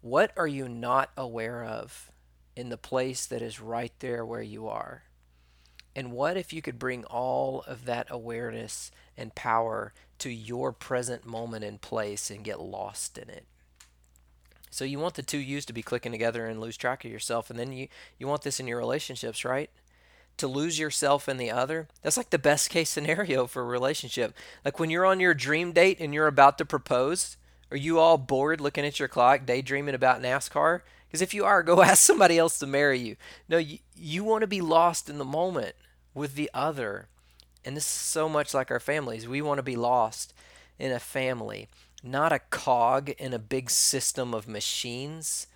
what 0.00 0.32
are 0.36 0.48
you 0.48 0.68
not 0.68 1.10
aware 1.16 1.64
of 1.64 2.10
in 2.56 2.68
the 2.68 2.76
place 2.76 3.26
that 3.26 3.42
is 3.42 3.60
right 3.60 3.92
there 4.00 4.26
where 4.26 4.42
you 4.42 4.66
are? 4.66 5.04
And 5.94 6.10
what 6.10 6.36
if 6.36 6.52
you 6.52 6.62
could 6.62 6.80
bring 6.80 7.04
all 7.04 7.62
of 7.68 7.84
that 7.84 8.08
awareness 8.10 8.90
and 9.16 9.36
power 9.36 9.94
to 10.18 10.30
your 10.30 10.72
present 10.72 11.26
moment 11.26 11.64
and 11.64 11.80
place 11.80 12.30
and 12.30 12.44
get 12.44 12.60
lost 12.60 13.18
in 13.18 13.28
it? 13.28 13.44
So 14.70 14.84
you 14.84 14.98
want 14.98 15.14
the 15.14 15.22
two 15.22 15.38
yous 15.38 15.64
to 15.66 15.72
be 15.72 15.82
clicking 15.82 16.12
together 16.12 16.46
and 16.46 16.60
lose 16.60 16.76
track 16.76 17.04
of 17.04 17.10
yourself, 17.10 17.48
and 17.48 17.58
then 17.58 17.72
you 17.72 17.88
you 18.18 18.26
want 18.26 18.42
this 18.42 18.60
in 18.60 18.66
your 18.66 18.78
relationships, 18.78 19.44
right? 19.44 19.70
To 20.38 20.46
lose 20.46 20.78
yourself 20.78 21.30
in 21.30 21.38
the 21.38 21.50
other, 21.50 21.88
that's 22.02 22.18
like 22.18 22.28
the 22.28 22.38
best 22.38 22.68
case 22.68 22.90
scenario 22.90 23.46
for 23.46 23.62
a 23.62 23.66
relationship. 23.66 24.34
Like 24.64 24.78
when 24.78 24.90
you're 24.90 25.06
on 25.06 25.18
your 25.18 25.32
dream 25.32 25.72
date 25.72 25.98
and 25.98 26.12
you're 26.12 26.26
about 26.26 26.58
to 26.58 26.66
propose, 26.66 27.38
are 27.70 27.76
you 27.76 27.98
all 27.98 28.18
bored 28.18 28.60
looking 28.60 28.84
at 28.84 28.98
your 28.98 29.08
clock, 29.08 29.46
daydreaming 29.46 29.94
about 29.94 30.20
NASCAR? 30.20 30.82
Because 31.08 31.22
if 31.22 31.32
you 31.32 31.44
are, 31.44 31.62
go 31.62 31.80
ask 31.82 32.02
somebody 32.02 32.36
else 32.38 32.58
to 32.58 32.66
marry 32.66 32.98
you. 32.98 33.16
No, 33.48 33.56
you, 33.56 33.78
you 33.96 34.24
want 34.24 34.42
to 34.42 34.46
be 34.46 34.60
lost 34.60 35.08
in 35.08 35.18
the 35.18 35.24
moment 35.24 35.74
with 36.12 36.34
the 36.34 36.50
other. 36.52 37.08
And 37.66 37.76
this 37.76 37.84
is 37.84 37.90
so 37.90 38.28
much 38.28 38.54
like 38.54 38.70
our 38.70 38.80
families. 38.80 39.26
We 39.26 39.42
want 39.42 39.58
to 39.58 39.62
be 39.62 39.76
lost 39.76 40.32
in 40.78 40.92
a 40.92 41.00
family, 41.00 41.68
not 42.02 42.32
a 42.32 42.38
cog 42.38 43.10
in 43.10 43.34
a 43.34 43.40
big 43.40 43.70
system 43.70 44.32
of 44.32 44.46
machines, 44.46 45.48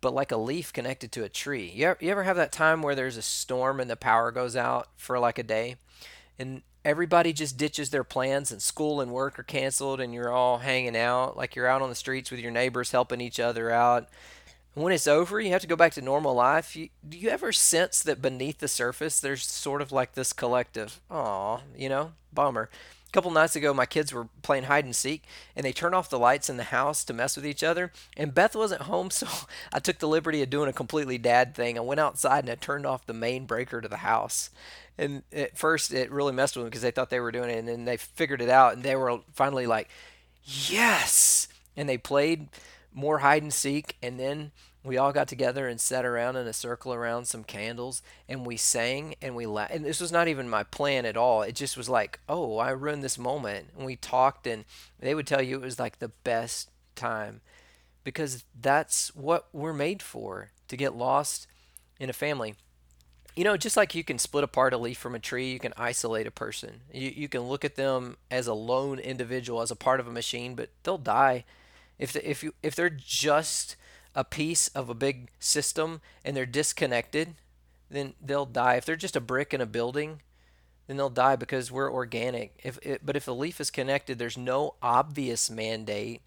but 0.00 0.12
like 0.12 0.32
a 0.32 0.36
leaf 0.36 0.72
connected 0.72 1.12
to 1.12 1.22
a 1.22 1.28
tree. 1.28 1.70
You 1.72 1.86
ever, 1.86 1.98
you 2.00 2.10
ever 2.10 2.24
have 2.24 2.36
that 2.36 2.50
time 2.50 2.82
where 2.82 2.96
there's 2.96 3.16
a 3.16 3.22
storm 3.22 3.78
and 3.78 3.88
the 3.88 3.96
power 3.96 4.32
goes 4.32 4.56
out 4.56 4.88
for 4.96 5.18
like 5.20 5.38
a 5.38 5.44
day? 5.44 5.76
And 6.40 6.62
everybody 6.84 7.32
just 7.32 7.56
ditches 7.56 7.90
their 7.90 8.04
plans 8.04 8.50
and 8.50 8.60
school 8.60 9.00
and 9.00 9.12
work 9.12 9.38
are 9.38 9.44
canceled 9.44 10.00
and 10.00 10.12
you're 10.12 10.30
all 10.30 10.58
hanging 10.58 10.96
out 10.96 11.36
like 11.36 11.56
you're 11.56 11.66
out 11.66 11.82
on 11.82 11.88
the 11.88 11.96
streets 11.96 12.30
with 12.30 12.38
your 12.38 12.52
neighbors 12.52 12.92
helping 12.92 13.20
each 13.20 13.40
other 13.40 13.72
out 13.72 14.08
when 14.82 14.92
it's 14.92 15.06
over, 15.06 15.40
you 15.40 15.50
have 15.52 15.62
to 15.62 15.66
go 15.66 15.74
back 15.74 15.94
to 15.94 16.02
normal 16.02 16.34
life. 16.34 16.76
You, 16.76 16.90
do 17.08 17.16
you 17.16 17.30
ever 17.30 17.50
sense 17.50 18.02
that 18.02 18.20
beneath 18.20 18.58
the 18.58 18.68
surface, 18.68 19.18
there's 19.18 19.46
sort 19.46 19.80
of 19.80 19.90
like 19.90 20.12
this 20.12 20.34
collective, 20.34 21.00
aw, 21.10 21.60
you 21.74 21.88
know, 21.88 22.12
bummer. 22.32 22.68
A 23.08 23.12
couple 23.12 23.30
nights 23.30 23.56
ago, 23.56 23.72
my 23.72 23.86
kids 23.86 24.12
were 24.12 24.28
playing 24.42 24.64
hide 24.64 24.84
and 24.84 24.94
seek, 24.94 25.24
and 25.56 25.64
they 25.64 25.72
turned 25.72 25.94
off 25.94 26.10
the 26.10 26.18
lights 26.18 26.50
in 26.50 26.58
the 26.58 26.64
house 26.64 27.04
to 27.04 27.14
mess 27.14 27.36
with 27.36 27.46
each 27.46 27.64
other. 27.64 27.90
And 28.18 28.34
Beth 28.34 28.54
wasn't 28.54 28.82
home, 28.82 29.10
so 29.12 29.26
I 29.72 29.78
took 29.78 29.98
the 29.98 30.08
liberty 30.08 30.42
of 30.42 30.50
doing 30.50 30.68
a 30.68 30.74
completely 30.74 31.16
dad 31.16 31.54
thing. 31.54 31.78
I 31.78 31.80
went 31.80 32.00
outside 32.00 32.44
and 32.44 32.50
I 32.50 32.56
turned 32.56 32.84
off 32.84 33.06
the 33.06 33.14
main 33.14 33.46
breaker 33.46 33.80
to 33.80 33.88
the 33.88 33.98
house. 33.98 34.50
And 34.98 35.22
at 35.32 35.56
first, 35.56 35.92
it 35.92 36.10
really 36.10 36.34
messed 36.34 36.54
with 36.54 36.64
them 36.64 36.70
because 36.70 36.82
they 36.82 36.90
thought 36.90 37.08
they 37.08 37.20
were 37.20 37.32
doing 37.32 37.48
it, 37.48 37.58
and 37.58 37.66
then 37.66 37.86
they 37.86 37.96
figured 37.96 38.42
it 38.42 38.50
out, 38.50 38.74
and 38.74 38.82
they 38.82 38.96
were 38.96 39.20
finally 39.32 39.66
like, 39.66 39.88
yes! 40.44 41.48
And 41.78 41.88
they 41.88 41.96
played 41.96 42.48
more 42.92 43.18
hide 43.18 43.42
and 43.42 43.52
seek, 43.52 43.96
and 44.02 44.18
then 44.18 44.52
we 44.86 44.96
all 44.96 45.12
got 45.12 45.28
together 45.28 45.66
and 45.66 45.80
sat 45.80 46.04
around 46.04 46.36
in 46.36 46.46
a 46.46 46.52
circle 46.52 46.94
around 46.94 47.26
some 47.26 47.44
candles 47.44 48.02
and 48.28 48.46
we 48.46 48.56
sang 48.56 49.14
and 49.20 49.34
we 49.34 49.46
laughed. 49.46 49.72
And 49.72 49.84
this 49.84 50.00
was 50.00 50.12
not 50.12 50.28
even 50.28 50.48
my 50.48 50.62
plan 50.62 51.04
at 51.04 51.16
all. 51.16 51.42
It 51.42 51.54
just 51.54 51.76
was 51.76 51.88
like, 51.88 52.20
oh, 52.28 52.58
I 52.58 52.70
ruined 52.70 53.02
this 53.02 53.18
moment. 53.18 53.68
And 53.76 53.84
we 53.84 53.96
talked 53.96 54.46
and 54.46 54.64
they 55.00 55.14
would 55.14 55.26
tell 55.26 55.42
you 55.42 55.56
it 55.56 55.62
was 55.62 55.78
like 55.78 55.98
the 55.98 56.12
best 56.24 56.70
time 56.94 57.40
because 58.04 58.44
that's 58.58 59.14
what 59.14 59.48
we're 59.52 59.72
made 59.72 60.02
for 60.02 60.50
to 60.68 60.76
get 60.76 60.94
lost 60.94 61.46
in 61.98 62.08
a 62.08 62.14
family. 62.14 62.54
You 63.34 63.44
know, 63.44 63.56
just 63.56 63.76
like 63.76 63.94
you 63.94 64.04
can 64.04 64.18
split 64.18 64.44
apart 64.44 64.72
a 64.72 64.78
leaf 64.78 64.96
from 64.96 65.14
a 65.14 65.18
tree, 65.18 65.52
you 65.52 65.58
can 65.58 65.74
isolate 65.76 66.26
a 66.26 66.30
person. 66.30 66.80
You, 66.92 67.12
you 67.14 67.28
can 67.28 67.42
look 67.42 67.64
at 67.64 67.74
them 67.74 68.16
as 68.30 68.46
a 68.46 68.54
lone 68.54 68.98
individual, 68.98 69.60
as 69.60 69.70
a 69.70 69.76
part 69.76 70.00
of 70.00 70.06
a 70.06 70.12
machine, 70.12 70.54
but 70.54 70.70
they'll 70.84 70.96
die 70.96 71.44
if, 71.98 72.12
the, 72.12 72.28
if, 72.28 72.42
you, 72.42 72.54
if 72.62 72.74
they're 72.74 72.90
just 72.90 73.76
a 74.16 74.24
piece 74.24 74.68
of 74.68 74.88
a 74.88 74.94
big 74.94 75.28
system 75.38 76.00
and 76.24 76.34
they're 76.34 76.46
disconnected, 76.46 77.34
then 77.90 78.14
they'll 78.20 78.46
die. 78.46 78.76
If 78.76 78.86
they're 78.86 78.96
just 78.96 79.14
a 79.14 79.20
brick 79.20 79.52
in 79.52 79.60
a 79.60 79.66
building, 79.66 80.22
then 80.86 80.96
they'll 80.96 81.10
die 81.10 81.36
because 81.36 81.70
we're 81.70 81.92
organic. 81.92 82.58
If 82.64 82.78
it, 82.82 83.02
but 83.04 83.14
if 83.14 83.26
the 83.26 83.34
leaf 83.34 83.60
is 83.60 83.70
connected, 83.70 84.18
there's 84.18 84.38
no 84.38 84.74
obvious 84.80 85.50
mandate 85.50 86.22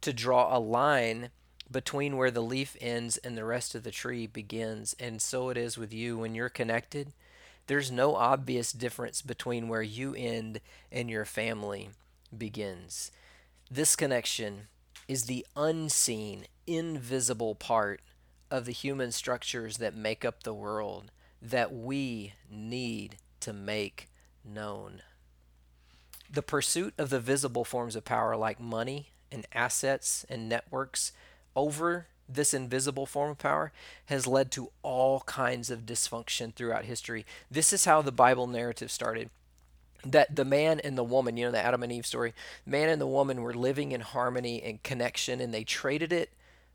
to 0.00 0.12
draw 0.12 0.56
a 0.56 0.58
line 0.58 1.30
between 1.70 2.16
where 2.16 2.30
the 2.30 2.42
leaf 2.42 2.76
ends 2.80 3.18
and 3.18 3.36
the 3.36 3.44
rest 3.44 3.74
of 3.74 3.82
the 3.82 3.90
tree 3.90 4.26
begins. 4.26 4.96
And 4.98 5.20
so 5.20 5.50
it 5.50 5.58
is 5.58 5.76
with 5.76 5.92
you 5.92 6.18
when 6.18 6.34
you're 6.34 6.48
connected. 6.48 7.12
There's 7.66 7.90
no 7.90 8.14
obvious 8.14 8.72
difference 8.72 9.20
between 9.20 9.68
where 9.68 9.82
you 9.82 10.14
end 10.14 10.60
and 10.90 11.10
your 11.10 11.24
family 11.24 11.90
begins. 12.36 13.10
This 13.70 13.96
connection 13.96 14.68
is 15.08 15.24
the 15.24 15.44
unseen 15.56 16.46
invisible 16.66 17.54
part 17.54 18.00
of 18.50 18.64
the 18.64 18.72
human 18.72 19.12
structures 19.12 19.78
that 19.78 19.94
make 19.94 20.24
up 20.24 20.42
the 20.42 20.54
world 20.54 21.10
that 21.42 21.72
we 21.72 22.34
need 22.50 23.16
to 23.40 23.52
make 23.52 24.08
known. 24.44 25.02
The 26.30 26.42
pursuit 26.42 26.94
of 26.98 27.10
the 27.10 27.20
visible 27.20 27.64
forms 27.64 27.96
of 27.96 28.04
power, 28.04 28.36
like 28.36 28.58
money 28.60 29.08
and 29.30 29.46
assets 29.52 30.24
and 30.28 30.48
networks, 30.48 31.12
over 31.54 32.06
this 32.28 32.52
invisible 32.52 33.06
form 33.06 33.30
of 33.30 33.38
power 33.38 33.72
has 34.06 34.26
led 34.26 34.50
to 34.52 34.70
all 34.82 35.20
kinds 35.20 35.70
of 35.70 35.86
dysfunction 35.86 36.52
throughout 36.52 36.84
history. 36.84 37.24
This 37.50 37.72
is 37.72 37.84
how 37.84 38.02
the 38.02 38.12
Bible 38.12 38.46
narrative 38.46 38.90
started 38.90 39.30
that 40.04 40.36
the 40.36 40.44
man 40.44 40.80
and 40.80 40.96
the 40.96 41.04
woman, 41.04 41.36
you 41.36 41.46
know, 41.46 41.50
the 41.50 41.64
Adam 41.64 41.82
and 41.82 41.92
Eve 41.92 42.06
story, 42.06 42.32
man 42.64 42.88
and 42.88 43.00
the 43.00 43.06
woman 43.06 43.42
were 43.42 43.54
living 43.54 43.92
in 43.92 44.00
harmony 44.00 44.62
and 44.62 44.82
connection, 44.82 45.40
and 45.40 45.52
they 45.52 45.64
traded 45.64 46.12
it 46.12 46.30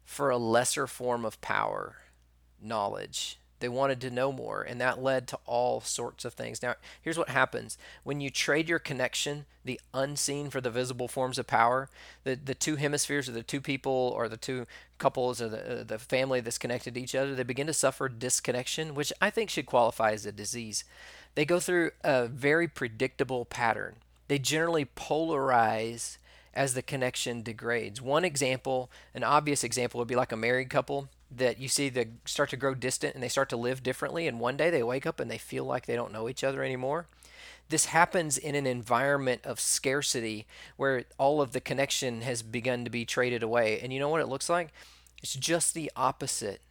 for 0.06 0.30
a 0.30 0.38
lesser 0.38 0.88
form 0.88 1.26
of 1.26 1.40
power, 1.42 1.98
knowledge. 2.62 3.38
They 3.62 3.70
wanted 3.70 4.02
to 4.02 4.10
know 4.10 4.32
more, 4.32 4.64
and 4.64 4.82
that 4.82 5.04
led 5.04 5.28
to 5.28 5.40
all 5.46 5.82
sorts 5.82 6.26
of 6.26 6.34
things. 6.34 6.64
Now, 6.64 6.76
here's 7.00 7.18
what 7.18 7.30
happens 7.30 7.78
when 8.04 8.20
you 8.20 8.32
trade 8.32 8.68
your 8.68 8.80
connection, 8.80 9.46
the 9.64 9.80
unseen 9.94 10.50
for 10.50 10.62
the 10.62 10.72
visible 10.72 11.08
forms 11.08 11.38
of 11.38 11.46
power, 11.46 11.88
the, 12.24 12.36
the 12.36 12.56
two 12.56 12.78
hemispheres 12.78 13.30
or 13.30 13.34
the 13.34 13.44
two 13.44 13.62
people 13.62 14.14
or 14.16 14.28
the 14.28 14.36
two 14.36 14.66
couples 14.98 15.40
or 15.42 15.48
the, 15.48 15.82
uh, 15.82 15.84
the 15.84 16.00
family 16.00 16.42
that's 16.42 16.58
connected 16.58 16.96
to 16.96 17.02
each 17.02 17.14
other, 17.14 17.36
they 17.36 17.44
begin 17.44 17.68
to 17.68 17.74
suffer 17.74 18.10
disconnection, 18.10 18.96
which 18.96 19.14
I 19.22 19.30
think 19.30 19.52
should 19.52 19.68
qualify 19.68 20.12
as 20.14 20.26
a 20.26 20.32
disease. 20.32 20.84
They 21.36 21.46
go 21.46 21.60
through 21.60 21.92
a 22.04 22.26
very 22.28 22.68
predictable 22.68 23.46
pattern. 23.46 23.98
They 24.28 24.40
generally 24.40 24.86
polarize 24.86 26.18
as 26.54 26.74
the 26.74 26.82
connection 26.82 27.42
degrades. 27.44 28.02
One 28.02 28.26
example, 28.26 28.92
an 29.14 29.24
obvious 29.24 29.64
example, 29.64 30.00
would 30.00 30.08
be 30.08 30.16
like 30.16 30.32
a 30.32 30.38
married 30.38 30.70
couple 30.70 31.10
that 31.30 31.60
you 31.60 31.68
see 31.68 31.90
they 31.90 32.08
start 32.26 32.50
to 32.50 32.58
grow 32.58 32.74
distant 32.74 33.16
and 33.16 33.24
they 33.24 33.30
start 33.30 33.50
to 33.50 33.58
live 33.58 33.84
differently, 33.84 34.28
and 34.28 34.40
one 34.40 34.58
day 34.58 34.70
they 34.70 34.84
wake 34.84 35.06
up 35.06 35.20
and 35.20 35.32
they 35.32 35.38
feel 35.38 35.64
like 35.64 35.86
they 35.86 35.96
don't 35.96 36.12
know 36.12 36.28
each 36.28 36.44
other 36.44 36.64
anymore. 36.64 37.08
This 37.70 37.86
happens 37.86 38.38
in 38.38 38.54
an 38.56 38.68
environment 38.68 39.42
of 39.46 39.60
scarcity 39.60 40.46
where 40.76 41.06
all 41.18 41.42
of 41.42 41.54
the 41.54 41.62
connection 41.62 42.22
has 42.22 42.42
begun 42.42 42.84
to 42.84 42.90
be 42.90 43.06
traded 43.06 43.44
away. 43.44 43.80
And 43.80 43.94
you 43.94 44.00
know 44.00 44.10
what 44.10 44.20
it 44.20 44.28
looks 44.28 44.50
like? 44.50 44.74
It's 45.24 45.36
just 45.36 45.74
the 45.74 45.90
opposite 45.96 46.62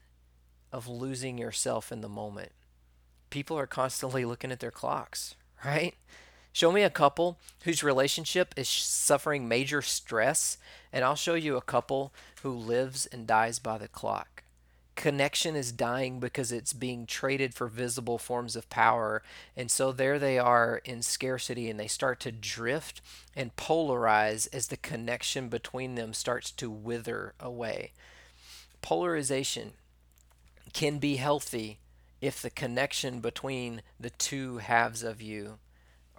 of 0.73 0.89
losing 0.89 1.39
yourself 1.39 1.91
in 1.91 2.03
the 2.03 2.09
moment. 2.09 2.53
People 3.31 3.59
are 3.59 3.67
constantly 3.67 4.27
looking 4.27 4.53
at 4.53 4.61
their 4.61 4.71
clocks, 4.71 5.37
right? 5.65 5.95
Show 6.53 6.73
me 6.73 6.83
a 6.83 6.91
couple 6.91 7.39
whose 7.65 7.85
relationship 7.85 8.55
is 8.57 8.69
suffering 8.69 9.47
major 9.47 9.83
stress, 9.83 10.59
and 10.93 11.05
I'll 11.05 11.15
show 11.15 11.35
you 11.35 11.57
a 11.57 11.63
couple 11.63 12.13
who 12.43 12.51
lives 12.51 13.07
and 13.07 13.27
dies 13.27 13.59
by 13.59 13.79
the 13.79 13.89
clock. 13.89 14.43
Connection 14.97 15.55
is 15.57 15.73
dying 15.73 16.19
because 16.21 16.53
it's 16.53 16.73
being 16.73 17.07
traded 17.07 17.55
for 17.55 17.69
visible 17.69 18.19
forms 18.19 18.57
of 18.57 18.69
power. 18.69 19.23
And 19.57 19.71
so 19.71 19.93
there 19.93 20.19
they 20.19 20.39
are 20.39 20.83
in 20.85 21.01
scarcity, 21.03 21.71
and 21.71 21.79
they 21.79 21.87
start 21.87 22.21
to 22.21 22.33
drift 22.33 23.01
and 23.35 23.57
polarize 23.57 24.47
as 24.53 24.67
the 24.67 24.77
connection 24.77 25.49
between 25.49 25.95
them 25.95 26.13
starts 26.13 26.51
to 26.51 26.69
wither 26.69 27.33
away. 27.41 27.93
Polarization 28.83 29.73
can 30.73 30.99
be 30.99 31.17
healthy 31.17 31.79
if 32.21 32.43
the 32.43 32.51
connection 32.51 33.21
between 33.21 33.83
the 33.99 34.11
two 34.11 34.59
halves 34.59 35.03
of 35.03 35.23
you 35.23 35.59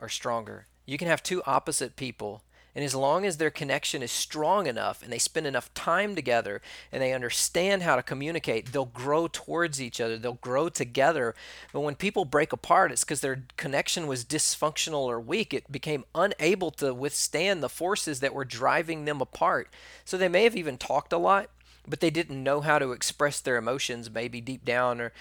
are 0.01 0.09
stronger. 0.09 0.67
You 0.85 0.97
can 0.97 1.07
have 1.07 1.23
two 1.23 1.41
opposite 1.45 1.95
people 1.95 2.41
And 2.73 2.85
as 2.85 2.95
long 2.95 3.25
as 3.25 3.37
their 3.37 3.49
connection 3.49 4.01
is 4.01 4.11
strong 4.11 4.65
enough 4.65 5.03
and 5.03 5.11
they 5.11 5.17
spend 5.17 5.45
enough 5.45 5.73
time 5.73 6.15
together 6.15 6.61
and 6.91 7.01
they 7.01 7.13
understand 7.13 7.83
how 7.83 7.95
to 7.97 8.03
communicate, 8.03 8.71
they'll 8.71 8.85
grow 8.85 9.27
towards 9.27 9.81
each 9.81 9.99
other. 9.99 10.17
They'll 10.17 10.33
grow 10.35 10.69
together. 10.69 11.35
But 11.73 11.81
when 11.81 11.95
people 11.95 12.23
break 12.23 12.53
apart, 12.53 12.91
it's 12.91 13.03
because 13.03 13.21
their 13.21 13.43
connection 13.57 14.07
was 14.07 14.23
dysfunctional 14.23 15.01
or 15.01 15.19
weak. 15.19 15.53
It 15.53 15.71
became 15.71 16.05
unable 16.15 16.71
to 16.71 16.93
withstand 16.93 17.61
the 17.61 17.69
forces 17.69 18.21
that 18.21 18.33
were 18.33 18.45
driving 18.45 19.03
them 19.03 19.19
apart. 19.19 19.69
So 20.05 20.17
they 20.17 20.29
may 20.29 20.43
have 20.45 20.55
even 20.55 20.77
talked 20.77 21.11
a 21.11 21.17
lot, 21.17 21.49
but 21.87 21.99
they 21.99 22.09
didn't 22.09 22.43
know 22.43 22.61
how 22.61 22.79
to 22.79 22.91
express 22.91 23.39
their 23.39 23.57
emotions 23.57 24.09
maybe 24.09 24.39
deep 24.41 24.63
down 24.63 25.01
or 25.01 25.11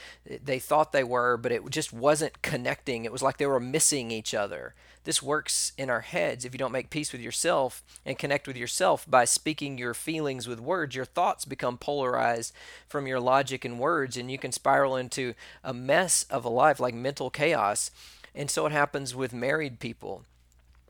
they 0.45 0.59
thought 0.59 0.93
they 0.93 1.05
were 1.05 1.37
but 1.37 1.53
it 1.53 1.69
just 1.71 1.93
wasn't 1.93 2.43
connecting. 2.43 3.05
It 3.05 3.13
was 3.13 3.23
like 3.23 3.39
they 3.39 3.47
were 3.47 3.61
missing 3.61 4.11
each 4.11 4.35
other. 4.35 4.75
This 5.05 5.23
works 5.23 5.73
in 5.79 5.89
our 5.89 6.03
heads 6.03 6.45
if 6.45 6.53
you 6.53 6.59
don't 6.59 6.73
make 6.73 6.91
peace 6.91 7.13
with 7.13 7.23
yourself 7.23 7.83
and 8.05 8.19
connect 8.19 8.47
with 8.47 8.57
yourself 8.57 9.07
by 9.09 9.25
speaking 9.25 9.79
your 9.79 9.95
feelings 9.95 10.47
with 10.47 10.61
words. 10.61 10.95
Your 10.95 11.07
thoughts 11.07 11.45
become 11.45 11.79
polarized 11.79 12.53
from 12.87 13.07
your 13.07 13.21
logic 13.21 13.65
and 13.65 13.79
words 13.79 14.17
and 14.17 14.31
you 14.31 14.39
can 14.39 14.53
spiral 14.53 14.97
into 14.97 15.35
a 15.65 15.73
mess 15.73 16.25
of 16.25 16.45
a 16.45 16.51
life 16.51 16.79
like 16.79 16.95
mental 16.95 17.31
chaos. 17.31 17.91
And 18.35 18.51
so 18.51 18.67
it 18.67 18.73
happens 18.73 19.15
with 19.15 19.33
married 19.33 19.81
people. 19.81 20.25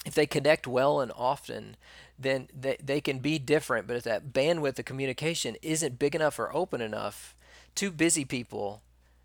If 0.04 0.14
they 0.14 0.26
connect 0.26 0.66
well 0.66 1.00
and 1.00 1.12
often 1.14 1.76
then 2.20 2.48
they, 2.54 2.76
they 2.82 3.00
can 3.00 3.18
be 3.18 3.38
different. 3.38 3.86
But 3.86 3.96
if 3.96 4.04
that 4.04 4.32
bandwidth 4.32 4.78
of 4.78 4.84
communication 4.84 5.56
isn't 5.62 5.98
big 5.98 6.14
enough 6.14 6.38
or 6.38 6.54
open 6.54 6.80
enough, 6.80 7.34
two 7.74 7.90
busy 7.90 8.24
people, 8.24 8.82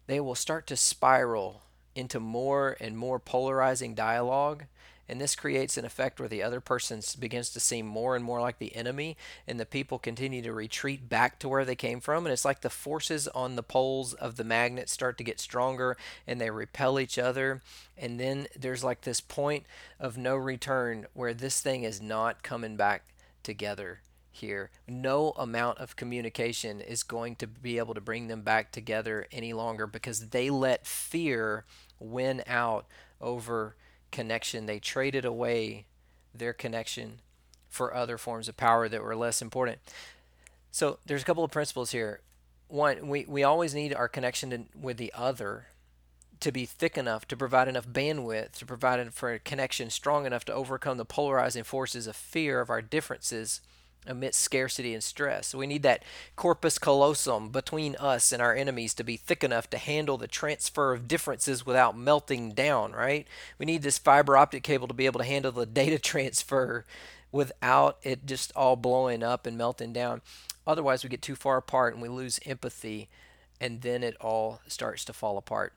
they 0.07 0.19
will 0.19 0.35
start 0.35 0.65
to 0.67 0.77
spiral 0.77 1.63
into 1.93 2.19
more 2.19 2.77
and 2.79 2.97
more 2.97 3.19
polarizing 3.19 3.95
dialogue 3.95 4.65
and 5.07 5.21
this 5.21 5.35
creates 5.35 5.77
an 5.77 5.85
effect 5.85 6.19
where 6.19 6.29
the 6.29 6.43
other 6.43 6.59
person 6.59 7.01
begins 7.19 7.49
to 7.51 7.59
seem 7.59 7.85
more 7.85 8.15
and 8.15 8.25
more 8.25 8.41
like 8.41 8.57
the 8.57 8.75
enemy, 8.75 9.17
and 9.47 9.59
the 9.59 9.65
people 9.65 9.99
continue 9.99 10.41
to 10.41 10.53
retreat 10.53 11.07
back 11.09 11.39
to 11.39 11.49
where 11.49 11.65
they 11.65 11.75
came 11.75 11.99
from. 11.99 12.25
And 12.25 12.33
it's 12.33 12.45
like 12.45 12.61
the 12.61 12.69
forces 12.69 13.27
on 13.29 13.55
the 13.55 13.63
poles 13.63 14.13
of 14.13 14.35
the 14.35 14.43
magnet 14.43 14.89
start 14.89 15.17
to 15.17 15.23
get 15.23 15.39
stronger 15.39 15.97
and 16.25 16.39
they 16.39 16.49
repel 16.49 16.99
each 16.99 17.17
other. 17.17 17.61
And 17.97 18.19
then 18.19 18.47
there's 18.57 18.83
like 18.83 19.01
this 19.01 19.21
point 19.21 19.65
of 19.99 20.17
no 20.17 20.35
return 20.35 21.07
where 21.13 21.33
this 21.33 21.61
thing 21.61 21.83
is 21.83 22.01
not 22.01 22.43
coming 22.43 22.75
back 22.75 23.05
together 23.43 24.01
here. 24.31 24.69
No 24.87 25.31
amount 25.37 25.77
of 25.79 25.95
communication 25.95 26.81
is 26.81 27.03
going 27.03 27.35
to 27.37 27.47
be 27.47 27.77
able 27.77 27.93
to 27.93 28.01
bring 28.01 28.27
them 28.27 28.41
back 28.41 28.71
together 28.71 29.27
any 29.31 29.53
longer 29.53 29.87
because 29.87 30.29
they 30.29 30.49
let 30.49 30.85
fear 30.85 31.63
win 31.99 32.43
out 32.47 32.85
over 33.21 33.75
connection. 34.15 34.65
They 34.65 34.79
traded 34.79 35.25
away 35.25 35.85
their 36.33 36.53
connection 36.53 37.19
for 37.69 37.93
other 37.93 38.17
forms 38.17 38.47
of 38.47 38.55
power 38.55 38.87
that 38.87 39.03
were 39.03 39.15
less 39.15 39.41
important. 39.41 39.79
So 40.71 40.99
there's 41.05 41.21
a 41.21 41.25
couple 41.25 41.43
of 41.43 41.51
principles 41.51 41.91
here. 41.91 42.21
One, 42.69 43.09
we, 43.09 43.25
we 43.27 43.43
always 43.43 43.75
need 43.75 43.93
our 43.93 44.07
connection 44.07 44.49
to, 44.51 44.63
with 44.79 44.97
the 44.97 45.11
other 45.13 45.67
to 46.39 46.51
be 46.51 46.65
thick 46.65 46.97
enough 46.97 47.27
to 47.27 47.37
provide 47.37 47.67
enough 47.67 47.87
bandwidth 47.87 48.53
to 48.53 48.65
provide 48.65 49.13
for 49.13 49.33
a 49.33 49.39
connection 49.39 49.89
strong 49.89 50.25
enough 50.25 50.45
to 50.45 50.53
overcome 50.53 50.97
the 50.97 51.05
polarizing 51.05 51.63
forces 51.63 52.07
of 52.07 52.15
fear 52.15 52.59
of 52.59 52.69
our 52.69 52.81
differences 52.81 53.61
amidst 54.07 54.41
scarcity 54.41 54.93
and 54.93 55.03
stress. 55.03 55.53
We 55.53 55.67
need 55.67 55.83
that 55.83 56.03
corpus 56.35 56.77
callosum 56.77 57.49
between 57.49 57.95
us 57.97 58.31
and 58.31 58.41
our 58.41 58.55
enemies 58.55 58.93
to 58.95 59.03
be 59.03 59.17
thick 59.17 59.43
enough 59.43 59.69
to 59.71 59.77
handle 59.77 60.17
the 60.17 60.27
transfer 60.27 60.93
of 60.93 61.07
differences 61.07 61.65
without 61.65 61.97
melting 61.97 62.51
down, 62.51 62.91
right? 62.91 63.27
We 63.57 63.65
need 63.65 63.81
this 63.81 63.97
fiber 63.97 64.37
optic 64.37 64.63
cable 64.63 64.87
to 64.87 64.93
be 64.93 65.05
able 65.05 65.19
to 65.19 65.25
handle 65.25 65.51
the 65.51 65.65
data 65.65 65.99
transfer 65.99 66.85
without 67.31 67.97
it 68.03 68.25
just 68.25 68.51
all 68.55 68.75
blowing 68.75 69.23
up 69.23 69.45
and 69.45 69.57
melting 69.57 69.93
down. 69.93 70.21
Otherwise, 70.65 71.03
we 71.03 71.09
get 71.09 71.21
too 71.21 71.35
far 71.35 71.57
apart 71.57 71.93
and 71.93 72.01
we 72.01 72.09
lose 72.09 72.39
empathy, 72.45 73.07
and 73.59 73.81
then 73.81 74.03
it 74.03 74.15
all 74.19 74.61
starts 74.67 75.05
to 75.05 75.13
fall 75.13 75.37
apart. 75.37 75.73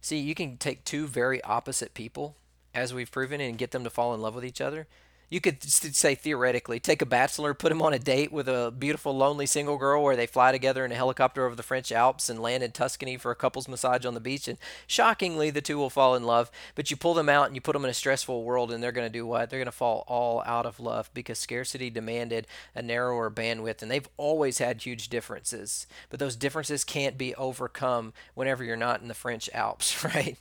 See, 0.00 0.18
you 0.18 0.34
can 0.34 0.56
take 0.56 0.84
two 0.84 1.06
very 1.06 1.42
opposite 1.42 1.94
people, 1.94 2.36
as 2.74 2.94
we've 2.94 3.10
proven, 3.10 3.40
and 3.40 3.58
get 3.58 3.70
them 3.70 3.84
to 3.84 3.90
fall 3.90 4.14
in 4.14 4.20
love 4.20 4.34
with 4.34 4.44
each 4.44 4.60
other 4.60 4.86
you 5.28 5.40
could 5.40 5.62
say 5.62 6.14
theoretically 6.14 6.80
take 6.80 7.02
a 7.02 7.06
bachelor 7.06 7.54
put 7.54 7.72
him 7.72 7.82
on 7.82 7.94
a 7.94 7.98
date 7.98 8.32
with 8.32 8.48
a 8.48 8.72
beautiful 8.78 9.16
lonely 9.16 9.46
single 9.46 9.76
girl 9.76 10.02
where 10.02 10.16
they 10.16 10.26
fly 10.26 10.52
together 10.52 10.84
in 10.84 10.92
a 10.92 10.96
helicopter 10.96 11.46
over 11.46 11.54
the 11.54 11.62
french 11.62 11.90
alps 11.92 12.28
and 12.28 12.40
land 12.40 12.62
in 12.62 12.70
tuscany 12.70 13.16
for 13.16 13.30
a 13.30 13.36
couple's 13.36 13.68
massage 13.68 14.04
on 14.04 14.14
the 14.14 14.20
beach 14.20 14.48
and 14.48 14.58
shockingly 14.86 15.50
the 15.50 15.62
two 15.62 15.78
will 15.78 15.90
fall 15.90 16.14
in 16.14 16.24
love 16.24 16.50
but 16.74 16.90
you 16.90 16.96
pull 16.96 17.14
them 17.14 17.28
out 17.28 17.46
and 17.46 17.54
you 17.54 17.60
put 17.60 17.72
them 17.72 17.84
in 17.84 17.90
a 17.90 17.94
stressful 17.94 18.44
world 18.44 18.72
and 18.72 18.82
they're 18.82 18.92
going 18.92 19.06
to 19.06 19.12
do 19.12 19.26
what? 19.26 19.50
They're 19.50 19.58
going 19.58 19.66
to 19.66 19.72
fall 19.72 20.04
all 20.06 20.42
out 20.46 20.66
of 20.66 20.80
love 20.80 21.10
because 21.14 21.38
scarcity 21.38 21.90
demanded 21.90 22.46
a 22.74 22.82
narrower 22.82 23.30
bandwidth 23.30 23.82
and 23.82 23.90
they've 23.90 24.08
always 24.16 24.58
had 24.58 24.82
huge 24.82 25.08
differences 25.08 25.86
but 26.10 26.20
those 26.20 26.36
differences 26.36 26.84
can't 26.84 27.18
be 27.18 27.34
overcome 27.36 28.12
whenever 28.34 28.64
you're 28.64 28.76
not 28.76 29.00
in 29.00 29.08
the 29.08 29.14
french 29.14 29.48
alps 29.52 30.04
right 30.14 30.36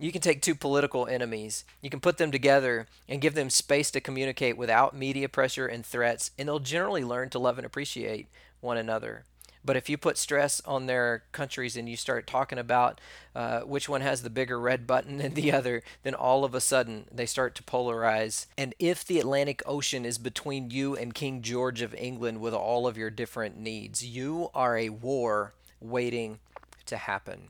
you 0.00 0.12
can 0.12 0.20
take 0.22 0.40
two 0.40 0.54
political 0.54 1.06
enemies, 1.06 1.64
you 1.82 1.90
can 1.90 2.00
put 2.00 2.16
them 2.16 2.30
together 2.30 2.86
and 3.08 3.20
give 3.20 3.34
them 3.34 3.50
space 3.50 3.90
to 3.90 4.00
communicate 4.00 4.56
without 4.56 4.96
media 4.96 5.28
pressure 5.28 5.66
and 5.66 5.84
threats, 5.84 6.30
and 6.38 6.48
they'll 6.48 6.58
generally 6.58 7.04
learn 7.04 7.28
to 7.30 7.38
love 7.38 7.58
and 7.58 7.66
appreciate 7.66 8.26
one 8.60 8.78
another. 8.78 9.24
But 9.62 9.76
if 9.76 9.90
you 9.90 9.98
put 9.98 10.16
stress 10.16 10.62
on 10.64 10.86
their 10.86 11.24
countries 11.32 11.76
and 11.76 11.86
you 11.86 11.96
start 11.96 12.26
talking 12.26 12.58
about 12.58 12.98
uh, 13.34 13.60
which 13.60 13.90
one 13.90 14.00
has 14.00 14.22
the 14.22 14.30
bigger 14.30 14.58
red 14.58 14.86
button 14.86 15.18
than 15.18 15.34
the 15.34 15.52
other, 15.52 15.82
then 16.02 16.14
all 16.14 16.44
of 16.44 16.54
a 16.54 16.62
sudden 16.62 17.04
they 17.12 17.26
start 17.26 17.54
to 17.56 17.62
polarize. 17.62 18.46
And 18.56 18.74
if 18.78 19.04
the 19.04 19.20
Atlantic 19.20 19.62
Ocean 19.66 20.06
is 20.06 20.16
between 20.16 20.70
you 20.70 20.96
and 20.96 21.14
King 21.14 21.42
George 21.42 21.82
of 21.82 21.94
England 21.94 22.40
with 22.40 22.54
all 22.54 22.86
of 22.86 22.96
your 22.96 23.10
different 23.10 23.58
needs, 23.58 24.02
you 24.02 24.48
are 24.54 24.78
a 24.78 24.88
war 24.88 25.52
waiting 25.78 26.38
to 26.86 26.96
happen. 26.96 27.48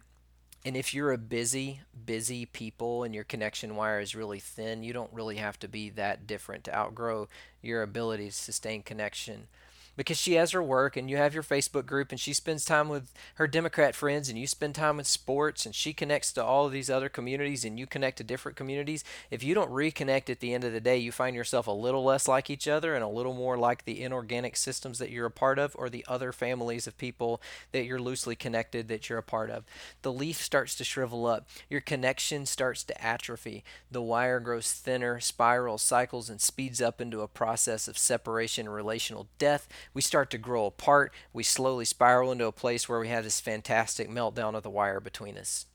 And 0.64 0.77
if 0.77 0.92
you're 0.92 1.12
a 1.12 1.18
busy, 1.18 1.81
busy 2.05 2.44
people 2.44 3.03
and 3.03 3.14
your 3.14 3.25
connection 3.25 3.77
wire 3.77 4.01
is 4.01 4.14
really 4.14 4.40
thin, 4.40 4.83
you 4.83 4.92
don't 4.92 5.12
really 5.12 5.37
have 5.37 5.59
to 5.61 5.68
be 5.68 5.88
that 5.90 6.27
different 6.27 6.64
to 6.64 6.77
outgrow 6.77 7.29
your 7.62 7.83
ability 7.83 8.27
to 8.27 8.33
sustain 8.33 8.83
connection 8.83 9.49
because 9.96 10.18
she 10.18 10.35
has 10.35 10.53
her 10.53 10.62
work 10.62 10.96
and 10.96 11.11
you 11.11 11.16
have 11.16 11.35
your 11.35 11.42
Facebook 11.42 11.87
group 11.87 12.11
and 12.11 12.20
she 12.20 12.33
spends 12.33 12.64
time 12.64 12.88
with 12.88 13.12
her 13.35 13.46
Democrat 13.46 13.94
friends 13.94 14.29
and 14.29 14.38
you 14.38 14.46
spend 14.46 14.74
time 14.74 14.96
with 14.96 15.07
sports 15.07 15.66
and 15.66 15.74
she 15.74 15.92
connects 15.92 16.33
to 16.33 16.44
all 16.44 16.66
of 16.66 16.72
these 16.72 16.90
other 16.90 17.09
communities 17.09 17.64
and 17.64 17.79
you 17.79 17.87
connect 17.87 18.18
to 18.18 18.24
different 18.24 18.57
communities. 18.57 19.05
If 19.31 19.42
you 19.42 19.55
don't 19.55 19.70
reconnect 19.70 20.31
at 20.31 20.40
the 20.40 20.55
end 20.55 20.64
of 20.64 20.72
the 20.72 20.81
day, 20.81 20.96
you 20.96 21.12
find 21.12 21.37
yourself 21.37 21.66
a 21.66 21.72
little 21.72 22.05
less 22.05 22.29
like 22.29 22.50
each 22.50 22.68
other 22.68 22.94
and 22.94 23.05
a 23.05 23.09
little 23.09 23.35
more 23.35 23.57
like 23.59 23.85
the 23.85 24.03
inorganic 24.03 24.57
systems 24.57 24.98
that 24.98 25.11
you're 25.11 25.26
a 25.26 25.31
part 25.31 25.59
of 25.59 25.74
or 25.76 25.90
the 25.90 26.05
other 26.09 26.33
families 26.33 26.87
of 26.87 26.96
people 26.96 27.40
that 27.72 27.85
you're 27.85 28.00
loosely 28.00 28.37
connected 28.37 28.88
that 28.88 29.09
you're 29.09 29.18
a 29.18 29.22
part 29.22 29.50
of. 29.50 29.64
The 30.03 30.12
leaf 30.12 30.42
starts 30.42 30.74
to 30.76 30.85
shrivel 30.85 31.26
up. 31.26 31.46
Your 31.68 31.81
connection 31.81 32.46
starts 32.46 32.85
to 32.85 33.05
atrophy. 33.05 33.64
The 33.90 34.03
wire 34.03 34.40
grows 34.40 34.72
thinner, 34.72 35.20
spirals, 35.20 35.83
cycles, 35.83 36.31
and 36.31 36.40
speeds 36.40 36.81
up 36.81 37.00
into 37.00 37.20
a 37.20 37.29
process 37.29 37.88
of 37.88 37.98
separation 37.98 38.66
and 38.66 38.74
relational 38.74 39.29
death 39.38 39.68
we 39.95 40.03
start 40.03 40.31
to 40.31 40.38
grow 40.38 40.66
apart. 40.66 41.12
We 41.33 41.43
slowly 41.43 41.85
spiral 41.85 42.33
into 42.33 42.47
a 42.47 42.53
place 42.53 42.88
where 42.88 43.01
we 43.01 43.09
have 43.09 43.25
this 43.25 43.40
fantastic 43.40 44.09
meltdown 44.09 44.55
of 44.55 44.62
the 44.62 44.71
wire 44.71 45.01
between 45.01 45.37
us. 45.37 45.66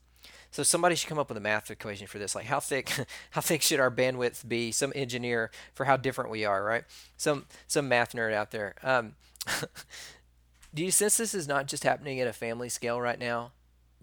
So 0.51 0.63
somebody 0.63 0.95
should 0.95 1.09
come 1.09 1.19
up 1.19 1.27
with 1.27 1.37
a 1.37 1.41
math 1.41 1.69
equation 1.69 2.07
for 2.07 2.17
this. 2.17 2.33
Like 2.33 2.45
how 2.45 2.59
thick 2.59 2.89
how 3.31 3.41
thick 3.41 3.61
should 3.61 3.79
our 3.79 3.91
bandwidth 3.91 4.47
be? 4.47 4.71
Some 4.71 4.93
engineer 4.95 5.51
for 5.73 5.85
how 5.85 5.97
different 5.97 6.31
we 6.31 6.45
are, 6.45 6.63
right? 6.63 6.85
Some 7.17 7.45
some 7.67 7.89
math 7.89 8.13
nerd 8.13 8.33
out 8.33 8.51
there. 8.51 8.75
Um, 8.81 9.15
do 10.73 10.83
you 10.83 10.91
sense 10.91 11.17
this 11.17 11.33
is 11.33 11.47
not 11.47 11.67
just 11.67 11.83
happening 11.83 12.19
at 12.21 12.27
a 12.27 12.33
family 12.33 12.69
scale 12.69 13.01
right 13.01 13.19
now, 13.19 13.51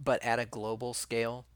but 0.03 0.23
at 0.23 0.38
a 0.38 0.45
global 0.45 0.93
scale? 0.93 1.47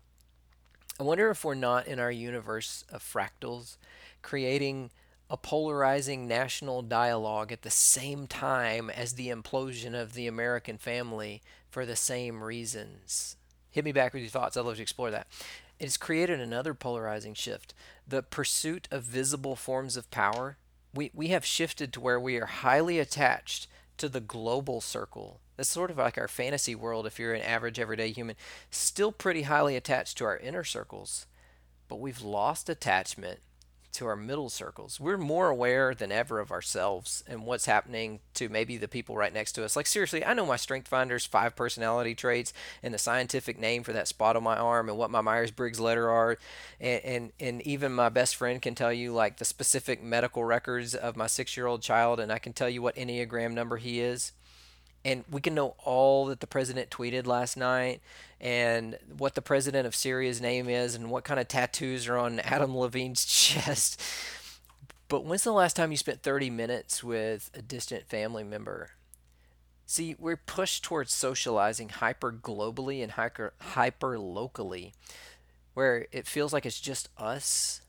I 0.98 1.02
wonder 1.02 1.28
if 1.28 1.44
we're 1.44 1.54
not 1.54 1.86
in 1.86 2.00
our 2.00 2.10
universe 2.10 2.86
of 2.90 3.02
fractals 3.02 3.76
creating 4.22 4.90
a 5.28 5.36
polarizing 5.36 6.28
national 6.28 6.82
dialogue 6.82 7.50
at 7.50 7.62
the 7.62 7.70
same 7.70 8.26
time 8.26 8.88
as 8.90 9.14
the 9.14 9.28
implosion 9.28 10.00
of 10.00 10.14
the 10.14 10.26
American 10.26 10.78
family 10.78 11.42
for 11.68 11.84
the 11.84 11.96
same 11.96 12.42
reasons. 12.42 13.36
Hit 13.70 13.84
me 13.84 13.92
back 13.92 14.14
with 14.14 14.22
your 14.22 14.30
thoughts. 14.30 14.56
I'd 14.56 14.64
love 14.64 14.76
to 14.76 14.82
explore 14.82 15.10
that. 15.10 15.26
It's 15.78 15.96
created 15.96 16.40
another 16.40 16.74
polarizing 16.74 17.34
shift. 17.34 17.74
The 18.06 18.22
pursuit 18.22 18.88
of 18.90 19.02
visible 19.02 19.56
forms 19.56 19.96
of 19.96 20.10
power. 20.10 20.56
We, 20.94 21.10
we 21.12 21.28
have 21.28 21.44
shifted 21.44 21.92
to 21.92 22.00
where 22.00 22.20
we 22.20 22.36
are 22.36 22.46
highly 22.46 22.98
attached 22.98 23.66
to 23.98 24.08
the 24.08 24.20
global 24.20 24.80
circle. 24.80 25.40
That's 25.56 25.68
sort 25.68 25.90
of 25.90 25.98
like 25.98 26.16
our 26.16 26.28
fantasy 26.28 26.74
world 26.74 27.06
if 27.06 27.18
you're 27.18 27.34
an 27.34 27.42
average 27.42 27.80
everyday 27.80 28.12
human. 28.12 28.36
Still 28.70 29.12
pretty 29.12 29.42
highly 29.42 29.76
attached 29.76 30.16
to 30.18 30.24
our 30.24 30.38
inner 30.38 30.64
circles, 30.64 31.26
but 31.88 32.00
we've 32.00 32.22
lost 32.22 32.68
attachment 32.68 33.40
to 33.96 34.06
our 34.06 34.16
middle 34.16 34.48
circles. 34.48 35.00
We're 35.00 35.18
more 35.18 35.48
aware 35.48 35.94
than 35.94 36.12
ever 36.12 36.38
of 36.38 36.52
ourselves 36.52 37.24
and 37.26 37.44
what's 37.44 37.66
happening 37.66 38.20
to 38.34 38.48
maybe 38.48 38.76
the 38.76 38.88
people 38.88 39.16
right 39.16 39.32
next 39.32 39.52
to 39.52 39.64
us. 39.64 39.74
Like 39.74 39.86
seriously, 39.86 40.24
I 40.24 40.34
know 40.34 40.46
my 40.46 40.56
Strength 40.56 40.88
Finders 40.88 41.26
five 41.26 41.56
personality 41.56 42.14
traits 42.14 42.52
and 42.82 42.92
the 42.92 42.98
scientific 42.98 43.58
name 43.58 43.82
for 43.82 43.92
that 43.92 44.08
spot 44.08 44.36
on 44.36 44.42
my 44.42 44.56
arm 44.56 44.88
and 44.88 44.98
what 44.98 45.10
my 45.10 45.20
Myers 45.20 45.50
Briggs 45.50 45.80
letter 45.80 46.10
are, 46.10 46.38
and, 46.80 47.04
and 47.04 47.32
and 47.40 47.62
even 47.62 47.92
my 47.92 48.08
best 48.08 48.36
friend 48.36 48.60
can 48.60 48.74
tell 48.74 48.92
you 48.92 49.12
like 49.12 49.38
the 49.38 49.44
specific 49.44 50.02
medical 50.02 50.44
records 50.44 50.94
of 50.94 51.16
my 51.16 51.26
six 51.26 51.56
year 51.56 51.66
old 51.66 51.82
child, 51.82 52.20
and 52.20 52.30
I 52.30 52.38
can 52.38 52.52
tell 52.52 52.68
you 52.68 52.82
what 52.82 52.96
enneagram 52.96 53.52
number 53.52 53.78
he 53.78 54.00
is 54.00 54.32
and 55.06 55.24
we 55.30 55.40
can 55.40 55.54
know 55.54 55.76
all 55.84 56.26
that 56.26 56.40
the 56.40 56.48
president 56.48 56.90
tweeted 56.90 57.28
last 57.28 57.56
night 57.56 58.00
and 58.40 58.98
what 59.16 59.36
the 59.36 59.40
president 59.40 59.86
of 59.86 59.94
Syria's 59.94 60.40
name 60.40 60.68
is 60.68 60.96
and 60.96 61.10
what 61.10 61.22
kind 61.22 61.38
of 61.38 61.46
tattoos 61.46 62.08
are 62.08 62.18
on 62.18 62.40
Adam 62.40 62.76
Levine's 62.76 63.24
chest. 63.24 64.02
But 65.06 65.24
when's 65.24 65.44
the 65.44 65.52
last 65.52 65.76
time 65.76 65.92
you 65.92 65.96
spent 65.96 66.24
30 66.24 66.50
minutes 66.50 67.04
with 67.04 67.52
a 67.54 67.62
distant 67.62 68.08
family 68.08 68.42
member? 68.42 68.90
See, 69.86 70.16
we're 70.18 70.36
pushed 70.36 70.82
towards 70.82 71.14
socializing 71.14 71.90
hyper 71.90 72.32
globally 72.32 73.00
and 73.00 73.12
hyper, 73.12 73.52
hyper 73.60 74.18
locally, 74.18 74.92
where 75.74 76.08
it 76.10 76.26
feels 76.26 76.52
like 76.52 76.66
it's 76.66 76.80
just 76.80 77.10
us 77.16 77.80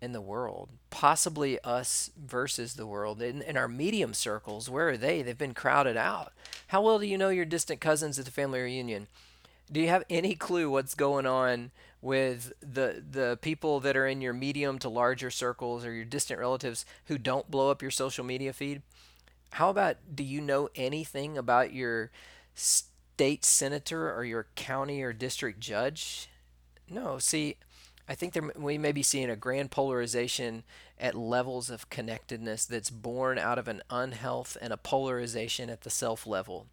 in 0.00 0.12
the 0.12 0.20
world, 0.20 0.68
possibly 0.90 1.58
us 1.60 2.10
versus 2.16 2.74
the 2.74 2.86
world. 2.86 3.22
In, 3.22 3.42
in 3.42 3.56
our 3.56 3.68
medium 3.68 4.12
circles, 4.14 4.68
where 4.68 4.90
are 4.90 4.96
they? 4.96 5.22
They've 5.22 5.36
been 5.36 5.54
crowded 5.54 5.96
out. 5.96 6.32
How 6.68 6.82
well 6.82 6.98
do 6.98 7.06
you 7.06 7.16
know 7.16 7.30
your 7.30 7.44
distant 7.44 7.80
cousins 7.80 8.18
at 8.18 8.24
the 8.24 8.30
family 8.30 8.60
reunion? 8.60 9.08
Do 9.70 9.80
you 9.80 9.88
have 9.88 10.04
any 10.10 10.34
clue 10.34 10.70
what's 10.70 10.94
going 10.94 11.26
on 11.26 11.70
with 12.02 12.52
the 12.60 13.02
the 13.10 13.38
people 13.40 13.80
that 13.80 13.96
are 13.96 14.06
in 14.06 14.20
your 14.20 14.34
medium 14.34 14.78
to 14.78 14.88
larger 14.88 15.30
circles 15.30 15.84
or 15.84 15.92
your 15.92 16.04
distant 16.04 16.38
relatives 16.38 16.84
who 17.06 17.18
don't 17.18 17.50
blow 17.50 17.70
up 17.70 17.82
your 17.82 17.90
social 17.90 18.24
media 18.24 18.52
feed? 18.52 18.82
How 19.52 19.70
about 19.70 19.96
do 20.14 20.22
you 20.22 20.40
know 20.40 20.68
anything 20.74 21.38
about 21.38 21.72
your 21.72 22.10
state 22.54 23.44
senator 23.44 24.12
or 24.12 24.24
your 24.24 24.48
county 24.54 25.02
or 25.02 25.12
district 25.12 25.60
judge? 25.60 26.28
No. 26.90 27.18
See, 27.18 27.56
I 28.08 28.14
think 28.14 28.32
there, 28.32 28.50
we 28.56 28.78
may 28.78 28.92
be 28.92 29.02
seeing 29.02 29.30
a 29.30 29.36
grand 29.36 29.70
polarization 29.70 30.62
at 30.98 31.14
levels 31.14 31.70
of 31.70 31.90
connectedness 31.90 32.64
that's 32.64 32.90
born 32.90 33.38
out 33.38 33.58
of 33.58 33.68
an 33.68 33.82
unhealth 33.90 34.56
and 34.60 34.72
a 34.72 34.76
polarization 34.76 35.68
at 35.70 35.82
the 35.82 35.90
self 35.90 36.26
level. 36.26 36.66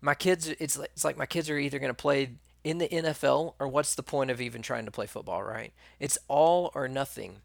My 0.00 0.14
kids, 0.14 0.48
it's 0.48 0.78
like, 0.78 0.90
it's 0.94 1.04
like 1.04 1.18
my 1.18 1.26
kids 1.26 1.50
are 1.50 1.58
either 1.58 1.78
going 1.78 1.90
to 1.90 1.94
play 1.94 2.30
in 2.64 2.78
the 2.78 2.88
NFL 2.88 3.54
or 3.58 3.68
what's 3.68 3.94
the 3.94 4.02
point 4.02 4.30
of 4.30 4.40
even 4.40 4.62
trying 4.62 4.86
to 4.86 4.90
play 4.90 5.06
football, 5.06 5.42
right? 5.42 5.72
It's 5.98 6.18
all 6.28 6.70
or 6.74 6.88
nothing 6.88 7.40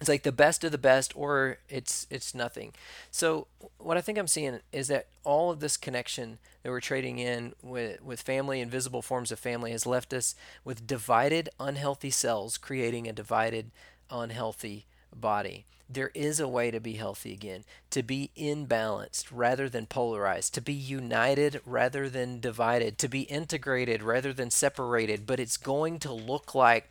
it's 0.00 0.08
like 0.08 0.22
the 0.22 0.32
best 0.32 0.64
of 0.64 0.72
the 0.72 0.78
best 0.78 1.12
or 1.16 1.58
it's 1.68 2.06
it's 2.10 2.34
nothing. 2.34 2.72
So 3.10 3.46
what 3.78 3.96
i 3.96 4.00
think 4.00 4.18
i'm 4.18 4.26
seeing 4.26 4.60
is 4.72 4.88
that 4.88 5.06
all 5.24 5.50
of 5.50 5.60
this 5.60 5.76
connection 5.76 6.38
that 6.62 6.70
we're 6.70 6.80
trading 6.80 7.18
in 7.18 7.52
with 7.62 8.02
with 8.02 8.20
family 8.20 8.60
and 8.60 8.70
visible 8.70 9.02
forms 9.02 9.30
of 9.30 9.38
family 9.38 9.70
has 9.72 9.86
left 9.86 10.12
us 10.12 10.34
with 10.64 10.86
divided 10.86 11.48
unhealthy 11.60 12.10
cells 12.10 12.58
creating 12.58 13.06
a 13.06 13.12
divided 13.12 13.70
unhealthy 14.10 14.86
body. 15.14 15.64
There 15.88 16.10
is 16.14 16.40
a 16.40 16.48
way 16.48 16.70
to 16.70 16.80
be 16.80 16.94
healthy 16.94 17.32
again 17.34 17.64
to 17.90 18.02
be 18.02 18.30
imbalanced 18.36 19.26
rather 19.30 19.68
than 19.68 19.86
polarized 19.86 20.54
to 20.54 20.62
be 20.62 20.72
united 20.72 21.60
rather 21.66 22.08
than 22.08 22.40
divided 22.40 22.96
to 22.98 23.08
be 23.08 23.22
integrated 23.22 24.02
rather 24.02 24.32
than 24.32 24.50
separated 24.50 25.26
but 25.26 25.38
it's 25.38 25.58
going 25.58 25.98
to 26.00 26.12
look 26.12 26.54
like 26.54 26.88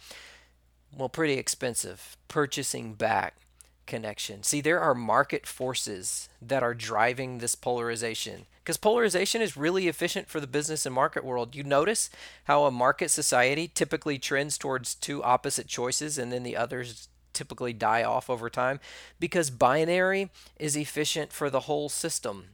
well, 0.97 1.09
pretty 1.09 1.33
expensive 1.33 2.17
purchasing 2.27 2.93
back 2.93 3.35
connection. 3.85 4.43
See, 4.43 4.61
there 4.61 4.79
are 4.79 4.95
market 4.95 5.45
forces 5.45 6.29
that 6.41 6.63
are 6.63 6.73
driving 6.73 7.37
this 7.37 7.55
polarization 7.55 8.45
because 8.63 8.77
polarization 8.77 9.41
is 9.41 9.57
really 9.57 9.87
efficient 9.87 10.29
for 10.29 10.39
the 10.39 10.47
business 10.47 10.85
and 10.85 10.95
market 10.95 11.25
world. 11.25 11.55
You 11.55 11.63
notice 11.63 12.09
how 12.45 12.63
a 12.63 12.71
market 12.71 13.11
society 13.11 13.67
typically 13.67 14.17
trends 14.17 14.57
towards 14.57 14.95
two 14.95 15.21
opposite 15.23 15.67
choices 15.67 16.17
and 16.17 16.31
then 16.31 16.43
the 16.43 16.55
others 16.55 17.09
typically 17.33 17.73
die 17.73 18.03
off 18.03 18.29
over 18.29 18.49
time 18.49 18.79
because 19.19 19.49
binary 19.49 20.29
is 20.57 20.77
efficient 20.77 21.33
for 21.33 21.49
the 21.49 21.61
whole 21.61 21.89
system. 21.89 22.49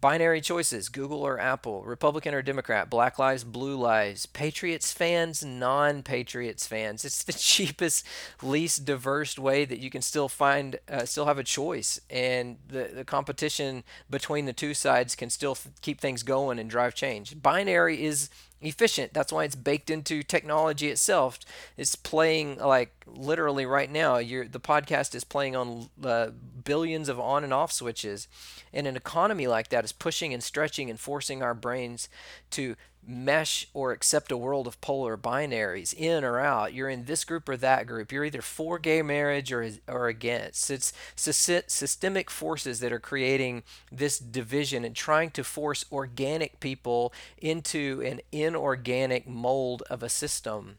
Binary 0.00 0.40
choices 0.40 0.88
Google 0.88 1.22
or 1.22 1.38
Apple, 1.38 1.82
Republican 1.82 2.34
or 2.34 2.42
Democrat, 2.42 2.88
Black 2.88 3.18
Lives, 3.18 3.44
Blue 3.44 3.76
Lives, 3.76 4.26
Patriots 4.26 4.92
fans, 4.92 5.44
non 5.44 6.02
Patriots 6.02 6.66
fans. 6.66 7.04
It's 7.04 7.22
the 7.22 7.32
cheapest, 7.38 8.06
least 8.42 8.84
diverse 8.84 9.38
way 9.38 9.64
that 9.64 9.78
you 9.78 9.90
can 9.90 10.02
still 10.02 10.28
find, 10.28 10.78
uh, 10.88 11.04
still 11.04 11.26
have 11.26 11.38
a 11.38 11.44
choice. 11.44 12.00
And 12.08 12.56
the, 12.68 12.90
the 12.94 13.04
competition 13.04 13.84
between 14.08 14.46
the 14.46 14.52
two 14.52 14.74
sides 14.74 15.14
can 15.14 15.30
still 15.30 15.54
th- 15.54 15.74
keep 15.82 16.00
things 16.00 16.22
going 16.22 16.58
and 16.58 16.70
drive 16.70 16.94
change. 16.94 17.40
Binary 17.42 18.02
is 18.02 18.30
efficient. 18.62 19.12
That's 19.12 19.32
why 19.32 19.44
it's 19.44 19.54
baked 19.54 19.90
into 19.90 20.22
technology 20.22 20.88
itself. 20.88 21.38
It's 21.76 21.94
playing 21.96 22.58
like 22.58 22.92
literally 23.06 23.66
right 23.66 23.90
now. 23.90 24.18
You're, 24.18 24.46
the 24.46 24.60
podcast 24.60 25.14
is 25.14 25.24
playing 25.24 25.56
on 25.56 25.88
uh, 26.04 26.30
billions 26.64 27.08
of 27.08 27.18
on 27.18 27.44
and 27.44 27.52
off 27.52 27.72
switches, 27.72 28.28
and 28.72 28.86
an 28.86 28.96
economy 28.96 29.46
like 29.46 29.68
that 29.70 29.84
is 29.84 29.92
pushing 29.92 30.32
and 30.34 30.42
stretching 30.42 30.90
and 30.90 31.00
forcing 31.00 31.42
our 31.42 31.54
brains 31.54 32.08
to 32.50 32.76
mesh 33.10 33.66
or 33.74 33.92
accept 33.92 34.30
a 34.30 34.36
world 34.36 34.66
of 34.66 34.80
polar 34.80 35.16
binaries 35.16 35.92
in 35.94 36.22
or 36.24 36.38
out 36.38 36.72
you're 36.72 36.88
in 36.88 37.04
this 37.04 37.24
group 37.24 37.48
or 37.48 37.56
that 37.56 37.86
group 37.86 38.12
you're 38.12 38.24
either 38.24 38.42
for 38.42 38.78
gay 38.78 39.02
marriage 39.02 39.52
or 39.52 39.68
or 39.88 40.08
against 40.08 40.70
it's 40.70 40.92
systemic 41.16 42.30
forces 42.30 42.80
that 42.80 42.92
are 42.92 43.00
creating 43.00 43.62
this 43.90 44.18
division 44.18 44.84
and 44.84 44.94
trying 44.94 45.30
to 45.30 45.42
force 45.42 45.84
organic 45.90 46.60
people 46.60 47.12
into 47.38 48.02
an 48.04 48.20
inorganic 48.32 49.26
mold 49.26 49.82
of 49.90 50.02
a 50.02 50.08
system 50.08 50.76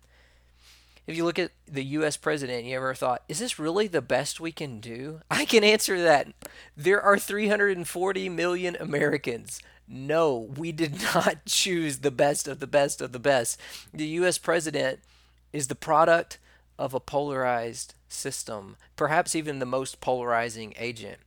if 1.08 1.17
you 1.17 1.26
look 1.26 1.39
at 1.39 1.52
the 1.67 1.84
US 1.84 2.15
president, 2.15 2.65
you 2.65 2.76
ever 2.76 2.94
thought, 2.94 3.24
is 3.28 3.39
this 3.39 3.60
really 3.60 3.88
the 3.88 4.02
best 4.02 4.39
we 4.39 4.52
can 4.52 4.80
do? 4.80 5.22
I 5.30 5.46
can 5.46 5.63
answer 5.63 6.02
that. 6.02 6.28
There 6.78 7.02
are 7.02 7.17
340 7.17 8.30
million 8.30 8.78
Americans. 8.80 9.62
No, 9.91 10.49
we 10.56 10.71
did 10.71 11.01
not 11.15 11.45
choose 11.45 11.99
the 11.99 12.12
best 12.12 12.47
of 12.47 12.60
the 12.60 12.67
best 12.67 13.01
of 13.01 13.12
the 13.12 13.19
best. 13.19 13.60
The 13.93 14.08
US 14.08 14.38
president 14.38 14.99
is 15.51 15.67
the 15.67 15.75
product 15.75 16.39
of 16.80 16.93
a 16.93 16.99
polarized 16.99 17.93
system, 18.08 18.77
perhaps 18.95 19.36
even 19.36 19.60
the 19.60 19.65
most 19.65 19.99
polarizing 19.99 20.73
agent. 20.77 21.17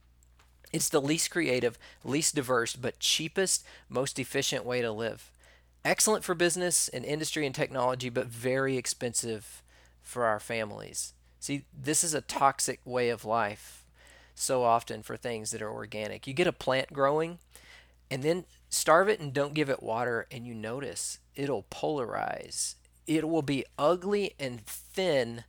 It's 0.72 0.88
the 0.88 1.00
least 1.00 1.30
creative, 1.30 1.78
least 2.02 2.34
diverse, 2.34 2.74
but 2.74 2.98
cheapest, 2.98 3.64
most 3.88 4.18
efficient 4.18 4.64
way 4.64 4.80
to 4.80 4.90
live. 4.90 5.30
Excellent 5.84 6.24
for 6.24 6.34
business 6.34 6.88
and 6.88 7.04
industry 7.04 7.44
and 7.46 7.54
technology, 7.54 8.08
but 8.08 8.26
very 8.26 8.76
expensive 8.76 9.62
for 10.02 10.24
our 10.24 10.40
families. 10.40 11.12
See, 11.38 11.66
this 11.78 12.02
is 12.02 12.14
a 12.14 12.22
toxic 12.22 12.80
way 12.84 13.10
of 13.10 13.24
life 13.24 13.84
so 14.34 14.64
often 14.64 15.02
for 15.02 15.16
things 15.16 15.50
that 15.50 15.62
are 15.62 15.70
organic. 15.70 16.26
You 16.26 16.32
get 16.32 16.46
a 16.46 16.52
plant 16.52 16.92
growing, 16.92 17.38
and 18.10 18.22
then 18.22 18.44
starve 18.68 19.08
it 19.08 19.20
and 19.20 19.32
don't 19.32 19.54
give 19.54 19.70
it 19.70 19.82
water 19.82 20.26
and 20.30 20.46
you 20.46 20.54
notice 20.54 21.18
it'll 21.34 21.64
polarize. 21.64 22.74
It 23.06 23.28
will 23.28 23.42
be 23.42 23.64
ugly 23.78 24.34
and 24.38 24.64
thin 24.66 25.44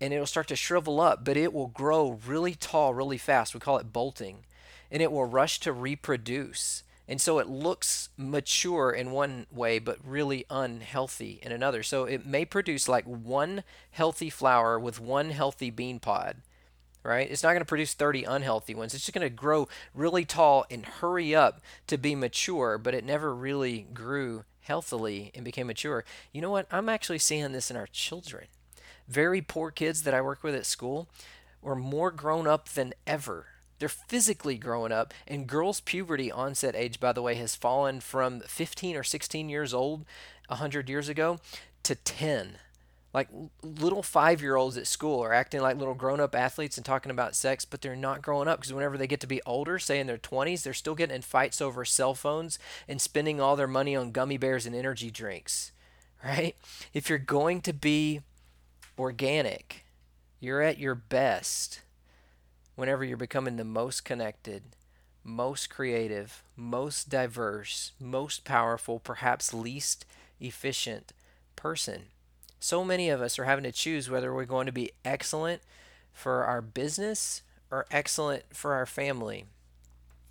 and 0.00 0.12
it'll 0.12 0.26
start 0.26 0.48
to 0.48 0.56
shrivel 0.56 1.00
up 1.00 1.24
but 1.24 1.36
it 1.36 1.52
will 1.52 1.68
grow 1.68 2.18
really 2.26 2.54
tall 2.54 2.94
really 2.94 3.18
fast. 3.18 3.54
We 3.54 3.60
call 3.60 3.78
it 3.78 3.92
bolting 3.92 4.44
and 4.90 5.02
it 5.02 5.12
will 5.12 5.24
rush 5.24 5.60
to 5.60 5.72
reproduce. 5.72 6.82
And 7.10 7.20
so 7.20 7.38
it 7.38 7.48
looks 7.48 8.10
mature 8.18 8.90
in 8.90 9.10
one 9.10 9.46
way 9.50 9.78
but 9.78 9.98
really 10.04 10.44
unhealthy 10.50 11.40
in 11.42 11.52
another. 11.52 11.82
So 11.82 12.04
it 12.04 12.26
may 12.26 12.44
produce 12.44 12.88
like 12.88 13.04
one 13.04 13.64
healthy 13.90 14.30
flower 14.30 14.78
with 14.78 15.00
one 15.00 15.30
healthy 15.30 15.70
bean 15.70 15.98
pod 16.00 16.42
right? 17.02 17.30
It's 17.30 17.42
not 17.42 17.50
going 17.50 17.60
to 17.60 17.64
produce 17.64 17.94
30 17.94 18.24
unhealthy 18.24 18.74
ones. 18.74 18.94
It's 18.94 19.04
just 19.04 19.14
going 19.14 19.28
to 19.28 19.34
grow 19.34 19.68
really 19.94 20.24
tall 20.24 20.66
and 20.70 20.84
hurry 20.84 21.34
up 21.34 21.60
to 21.86 21.98
be 21.98 22.14
mature, 22.14 22.78
but 22.78 22.94
it 22.94 23.04
never 23.04 23.34
really 23.34 23.86
grew 23.92 24.44
healthily 24.60 25.30
and 25.34 25.44
became 25.44 25.66
mature. 25.66 26.04
You 26.32 26.42
know 26.42 26.50
what? 26.50 26.66
I'm 26.70 26.88
actually 26.88 27.18
seeing 27.18 27.52
this 27.52 27.70
in 27.70 27.76
our 27.76 27.86
children. 27.86 28.46
Very 29.08 29.40
poor 29.40 29.70
kids 29.70 30.02
that 30.02 30.14
I 30.14 30.20
work 30.20 30.42
with 30.42 30.54
at 30.54 30.66
school 30.66 31.08
are 31.64 31.74
more 31.74 32.10
grown 32.10 32.46
up 32.46 32.68
than 32.68 32.92
ever. 33.06 33.46
They're 33.78 33.88
physically 33.88 34.58
growing 34.58 34.92
up, 34.92 35.14
and 35.26 35.46
girls' 35.46 35.80
puberty 35.80 36.32
onset 36.32 36.74
age, 36.74 36.98
by 36.98 37.12
the 37.12 37.22
way, 37.22 37.36
has 37.36 37.54
fallen 37.54 38.00
from 38.00 38.40
15 38.40 38.96
or 38.96 39.04
16 39.04 39.48
years 39.48 39.72
old 39.72 40.04
100 40.48 40.88
years 40.88 41.08
ago 41.08 41.38
to 41.84 41.94
10 41.94 42.58
like 43.14 43.28
little 43.62 44.02
five 44.02 44.42
year 44.42 44.56
olds 44.56 44.76
at 44.76 44.86
school 44.86 45.22
are 45.22 45.32
acting 45.32 45.60
like 45.60 45.76
little 45.76 45.94
grown 45.94 46.20
up 46.20 46.34
athletes 46.34 46.76
and 46.76 46.84
talking 46.84 47.10
about 47.10 47.34
sex, 47.34 47.64
but 47.64 47.80
they're 47.80 47.96
not 47.96 48.22
growing 48.22 48.48
up 48.48 48.60
because 48.60 48.72
whenever 48.72 48.98
they 48.98 49.06
get 49.06 49.20
to 49.20 49.26
be 49.26 49.40
older, 49.46 49.78
say 49.78 49.98
in 49.98 50.06
their 50.06 50.18
20s, 50.18 50.62
they're 50.62 50.74
still 50.74 50.94
getting 50.94 51.16
in 51.16 51.22
fights 51.22 51.60
over 51.60 51.84
cell 51.84 52.14
phones 52.14 52.58
and 52.86 53.00
spending 53.00 53.40
all 53.40 53.56
their 53.56 53.66
money 53.66 53.96
on 53.96 54.12
gummy 54.12 54.36
bears 54.36 54.66
and 54.66 54.74
energy 54.76 55.10
drinks, 55.10 55.72
right? 56.24 56.54
If 56.92 57.08
you're 57.08 57.18
going 57.18 57.62
to 57.62 57.72
be 57.72 58.20
organic, 58.98 59.84
you're 60.40 60.62
at 60.62 60.78
your 60.78 60.94
best 60.94 61.80
whenever 62.74 63.04
you're 63.04 63.16
becoming 63.16 63.56
the 63.56 63.64
most 63.64 64.04
connected, 64.04 64.62
most 65.24 65.70
creative, 65.70 66.44
most 66.54 67.08
diverse, 67.08 67.92
most 67.98 68.44
powerful, 68.44 69.00
perhaps 69.00 69.54
least 69.54 70.04
efficient 70.40 71.12
person. 71.56 72.04
So 72.60 72.84
many 72.84 73.08
of 73.08 73.20
us 73.20 73.38
are 73.38 73.44
having 73.44 73.64
to 73.64 73.72
choose 73.72 74.10
whether 74.10 74.34
we're 74.34 74.44
going 74.44 74.66
to 74.66 74.72
be 74.72 74.92
excellent 75.04 75.62
for 76.12 76.44
our 76.44 76.60
business 76.60 77.42
or 77.70 77.86
excellent 77.90 78.44
for 78.52 78.74
our 78.74 78.86
family. 78.86 79.44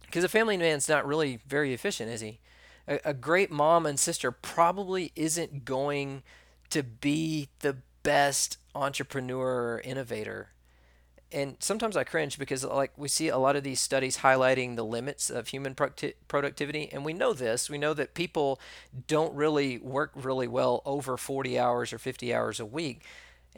Because 0.01 0.23
a 0.23 0.29
family 0.29 0.57
man's 0.57 0.89
not 0.89 1.07
really 1.07 1.39
very 1.47 1.73
efficient, 1.73 2.09
is 2.09 2.21
he? 2.21 2.39
A, 2.87 2.99
a 3.05 3.13
great 3.13 3.51
mom 3.51 3.85
and 3.85 3.99
sister 3.99 4.31
probably 4.31 5.11
isn't 5.15 5.65
going 5.65 6.23
to 6.69 6.83
be 6.83 7.49
the 7.59 7.77
best 8.03 8.57
entrepreneur 8.75 9.73
or 9.73 9.81
innovator 9.81 10.49
and 11.31 11.57
sometimes 11.59 11.97
I 11.97 12.03
cringe 12.03 12.39
because 12.39 12.63
like 12.63 12.91
we 12.97 13.07
see 13.07 13.27
a 13.27 13.37
lot 13.37 13.55
of 13.55 13.63
these 13.63 13.81
studies 13.81 14.19
highlighting 14.19 14.75
the 14.75 14.85
limits 14.85 15.29
of 15.29 15.49
human 15.49 15.75
productivity 15.75 16.89
and 16.91 17.03
we 17.03 17.13
know 17.13 17.33
this. 17.33 17.69
We 17.69 17.77
know 17.77 17.93
that 17.93 18.13
people 18.13 18.59
don't 19.07 19.33
really 19.33 19.77
work 19.77 20.11
really 20.15 20.47
well 20.47 20.81
over 20.85 21.17
40 21.17 21.59
hours 21.59 21.91
or 21.91 21.97
50 21.97 22.33
hours 22.33 22.59
a 22.59 22.65
week 22.65 23.03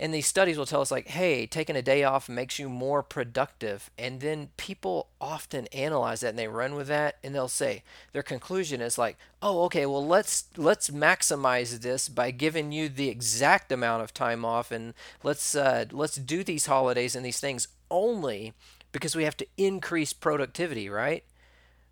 and 0.02 0.14
these 0.14 0.28
studies 0.28 0.58
will 0.58 0.66
tell 0.66 0.80
us 0.80 0.92
like 0.92 1.10
hey 1.10 1.46
taking 1.46 1.76
a 1.76 1.82
day 1.82 2.04
off 2.06 2.30
makes 2.30 2.58
you 2.58 2.70
more 2.70 3.04
productive. 3.04 3.92
And 3.98 4.22
then 4.22 4.50
people 4.56 5.10
often 5.20 5.68
analyze 5.68 6.22
that 6.22 6.30
and 6.30 6.40
they 6.40 6.48
run 6.48 6.74
with 6.74 6.88
that 6.88 7.18
and 7.22 7.36
they'll 7.36 7.50
say 7.50 7.84
their 8.14 8.24
conclusion 8.24 8.80
is 8.80 8.98
like 8.98 9.18
oh 9.42 9.64
okay 9.66 9.86
well 9.86 10.06
let's 10.06 10.46
let's 10.56 10.90
maximize 10.90 11.82
this 11.82 12.08
by 12.08 12.32
giving 12.32 12.72
you 12.72 12.88
the 12.88 13.10
exact 13.10 13.72
amount 13.72 14.02
of 14.02 14.14
time 14.14 14.46
off 14.46 14.72
and 14.72 14.94
let's 15.22 15.54
uh, 15.54 15.84
let's 15.92 16.16
do 16.16 16.44
these 16.46 16.68
holidays 16.68 17.14
and 17.16 17.26
these 17.26 17.42
things 17.42 17.68
only 17.92 18.54
because 18.94 19.16
we 19.16 19.26
have 19.26 19.38
to 19.38 19.48
increase 19.58 20.14
productivity 20.14 20.90
right? 20.90 21.26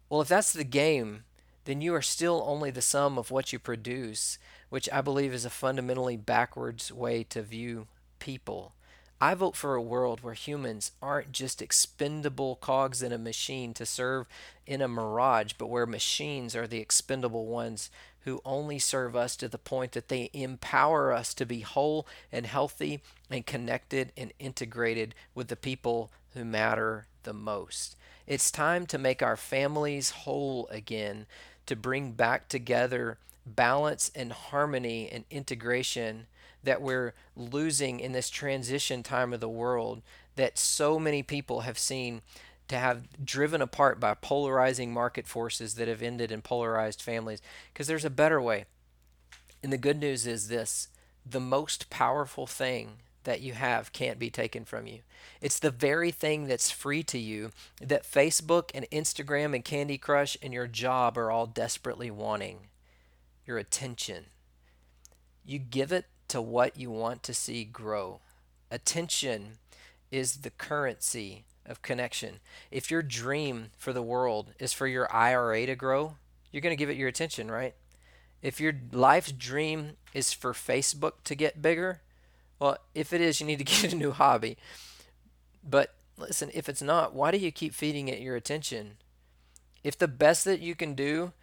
Well 0.10 0.22
if 0.22 0.30
that's 0.30 0.54
the 0.54 0.64
game 0.64 1.26
then 1.66 1.82
you 1.82 1.94
are 1.94 2.02
still 2.02 2.46
only 2.48 2.72
the 2.72 2.82
sum 2.82 3.18
of 3.18 3.32
what 3.32 3.52
you 3.52 3.60
produce 3.60 4.40
which 4.70 4.88
I 4.94 5.02
believe 5.02 5.34
is 5.34 5.44
a 5.44 5.50
fundamentally 5.50 6.16
backwards 6.16 6.90
way 6.94 7.24
to 7.26 7.42
view 7.42 7.88
people. 8.28 8.74
I 9.22 9.36
vote 9.36 9.56
for 9.56 9.74
a 9.74 9.82
world 9.82 10.20
where 10.20 10.34
humans 10.34 10.92
aren't 11.02 11.32
just 11.32 11.62
expendable 11.62 12.58
cogs 12.58 13.02
in 13.02 13.14
a 13.14 13.18
machine 13.18 13.74
to 13.76 13.86
serve 13.86 14.28
in 14.66 14.82
a 14.82 14.88
mirage, 14.90 15.54
but 15.58 15.70
where 15.70 15.86
machines 15.86 16.54
are 16.54 16.68
the 16.68 16.82
expendable 16.82 17.46
ones 17.46 17.90
who 18.26 18.42
only 18.44 18.80
serve 18.80 19.16
us 19.16 19.38
to 19.38 19.48
the 19.48 19.58
point 19.58 19.94
that 19.94 20.10
they 20.10 20.30
empower 20.34 21.14
us 21.14 21.34
to 21.36 21.46
be 21.46 21.62
whole 21.62 22.06
and 22.30 22.46
healthy 22.46 23.00
and 23.32 23.46
connected 23.46 24.12
and 24.18 24.34
integrated 24.40 25.16
with 25.34 25.48
the 25.48 25.56
people 25.56 26.12
who 26.34 26.44
matter 26.44 27.08
the 27.24 27.32
most. 27.32 27.96
It's 28.28 28.52
time 28.52 28.86
to 28.88 28.98
make 28.98 29.24
our 29.24 29.38
families 29.38 30.10
whole 30.10 30.68
again, 30.68 31.28
to 31.66 31.78
bring 31.78 32.12
back 32.12 32.50
together 32.50 33.20
balance 33.46 34.12
and 34.14 34.34
harmony 34.34 35.08
and 35.10 35.24
integration 35.32 36.28
that 36.64 36.82
we're 36.82 37.14
losing 37.36 38.00
in 38.00 38.12
this 38.12 38.30
transition 38.30 39.04
time 39.04 39.34
of 39.34 39.40
the 39.40 39.50
world 39.50 40.02
that 40.36 40.58
so 40.58 41.00
many 41.00 41.24
people 41.24 41.62
have 41.62 41.80
seen 41.80 42.22
to 42.68 42.78
have 42.78 43.08
driven 43.24 43.62
apart 43.62 44.00
by 44.00 44.14
polarizing 44.14 44.94
market 44.94 45.28
forces 45.28 45.76
that 45.76 45.88
have 45.88 46.02
ended 46.02 46.32
in 46.32 46.42
polarized 46.42 47.02
families 47.02 47.42
because 47.74 47.88
there's 47.88 48.06
a 48.06 48.10
better 48.10 48.42
way. 48.42 48.66
And 49.64 49.72
the 49.72 49.78
good 49.78 50.00
news 50.00 50.28
is 50.28 50.48
this 50.48 50.90
the 51.26 51.40
most 51.40 51.90
powerful 51.90 52.48
thing 52.48 53.00
that 53.24 53.42
you 53.42 53.54
have 53.54 53.92
can't 53.92 54.20
be 54.20 54.30
taken 54.30 54.64
from 54.64 54.88
you. 54.88 55.00
It's 55.42 55.60
the 55.60 55.72
very 55.72 56.12
thing 56.12 56.48
that's 56.48 56.72
free 56.72 57.04
to 57.04 57.18
you 57.18 57.52
that 57.82 58.04
Facebook 58.04 58.72
and 58.74 58.90
Instagram 58.90 59.54
and 59.54 59.66
Candy 59.66 59.98
Crush 59.98 60.38
and 60.42 60.54
your 60.54 60.68
job 60.68 61.18
are 61.18 61.30
all 61.30 61.46
desperately 61.46 62.10
wanting 62.10 62.68
your 63.46 63.58
attention. 63.58 64.26
You 65.46 65.60
give 65.60 65.92
it 65.92 66.06
to 66.30 66.42
what 66.42 66.78
you 66.78 66.92
want 66.92 67.24
to 67.24 67.34
see 67.34 67.64
grow. 67.64 68.20
Attention 68.70 69.58
is 70.12 70.38
the 70.38 70.50
currency 70.50 71.46
of 71.66 71.82
connection. 71.82 72.40
If 72.72 72.90
your 72.90 73.02
dream 73.02 73.72
for 73.78 73.94
the 73.94 74.02
world 74.02 74.52
is 74.60 74.74
for 74.74 74.88
your 74.88 75.14
IRA 75.14 75.66
to 75.66 75.76
grow, 75.76 76.16
you're 76.52 76.62
going 76.62 76.76
to 76.76 76.80
give 76.80 76.90
it 76.90 76.98
your 76.98 77.10
attention, 77.10 77.52
right? 77.52 77.76
If 78.42 78.62
your 78.62 78.74
life's 78.92 79.32
dream 79.32 79.98
is 80.14 80.34
for 80.34 80.54
Facebook 80.54 81.24
to 81.26 81.36
get 81.36 81.62
bigger, 81.62 82.02
well, 82.60 82.78
if 82.96 83.14
it 83.14 83.22
is, 83.22 83.40
you 83.40 83.48
need 83.48 83.60
to 83.60 83.64
get 83.82 83.94
a 83.94 83.96
new 83.96 84.12
hobby. 84.12 84.58
But 85.68 85.94
listen, 86.18 86.50
if 86.54 86.70
it's 86.70 86.82
not, 86.82 87.14
why 87.14 87.32
do 87.32 87.38
you 87.38 87.52
keep 87.52 87.74
feeding 87.74 88.08
it 88.08 88.20
your 88.20 88.36
attention? 88.36 88.98
If 89.84 89.98
the 89.98 90.08
best 90.08 90.46
that 90.46 90.60
you 90.60 90.76
can 90.76 90.94
do 90.94 91.34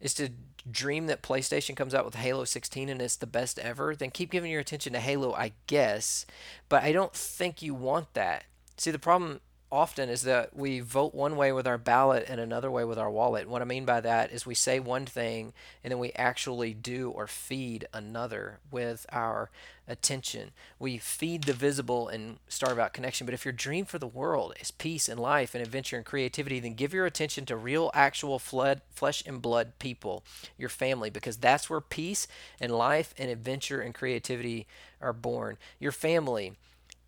is 0.00 0.14
to 0.14 0.30
dream 0.70 1.06
that 1.06 1.22
PlayStation 1.22 1.76
comes 1.76 1.94
out 1.94 2.04
with 2.04 2.16
Halo 2.16 2.44
16 2.44 2.88
and 2.88 3.00
it's 3.00 3.16
the 3.16 3.26
best 3.26 3.58
ever, 3.58 3.94
then 3.94 4.10
keep 4.10 4.30
giving 4.30 4.50
your 4.50 4.60
attention 4.60 4.92
to 4.92 5.00
Halo, 5.00 5.32
I 5.34 5.52
guess. 5.66 6.26
But 6.68 6.82
I 6.82 6.92
don't 6.92 7.14
think 7.14 7.62
you 7.62 7.74
want 7.74 8.12
that. 8.14 8.44
See, 8.76 8.90
the 8.90 8.98
problem 8.98 9.40
often 9.72 10.08
is 10.08 10.22
that 10.22 10.56
we 10.56 10.80
vote 10.80 11.14
one 11.14 11.36
way 11.36 11.52
with 11.52 11.66
our 11.66 11.78
ballot 11.78 12.24
and 12.28 12.40
another 12.40 12.70
way 12.70 12.84
with 12.84 12.98
our 12.98 13.10
wallet. 13.10 13.48
What 13.48 13.62
I 13.62 13.64
mean 13.64 13.84
by 13.84 14.00
that 14.00 14.32
is 14.32 14.44
we 14.44 14.54
say 14.54 14.80
one 14.80 15.06
thing 15.06 15.52
and 15.84 15.90
then 15.90 15.98
we 15.98 16.12
actually 16.12 16.74
do 16.74 17.10
or 17.10 17.26
feed 17.26 17.86
another 17.92 18.58
with 18.70 19.06
our 19.12 19.50
attention. 19.86 20.50
We 20.78 20.98
feed 20.98 21.44
the 21.44 21.52
visible 21.52 22.08
and 22.08 22.38
starve 22.48 22.78
out 22.78 22.92
connection. 22.92 23.26
But 23.26 23.34
if 23.34 23.44
your 23.44 23.52
dream 23.52 23.84
for 23.84 23.98
the 23.98 24.06
world 24.06 24.54
is 24.60 24.70
peace 24.70 25.08
and 25.08 25.20
life 25.20 25.54
and 25.54 25.62
adventure 25.62 25.96
and 25.96 26.06
creativity, 26.06 26.60
then 26.60 26.74
give 26.74 26.94
your 26.94 27.06
attention 27.06 27.46
to 27.46 27.56
real, 27.56 27.90
actual 27.94 28.38
flood, 28.38 28.80
flesh 28.90 29.22
and 29.26 29.42
blood 29.42 29.78
people, 29.78 30.24
your 30.58 30.68
family, 30.68 31.10
because 31.10 31.36
that's 31.36 31.68
where 31.68 31.80
peace 31.80 32.26
and 32.60 32.72
life 32.72 33.14
and 33.18 33.30
adventure 33.30 33.80
and 33.80 33.94
creativity 33.94 34.66
are 35.00 35.12
born. 35.12 35.58
Your 35.78 35.92
family 35.92 36.54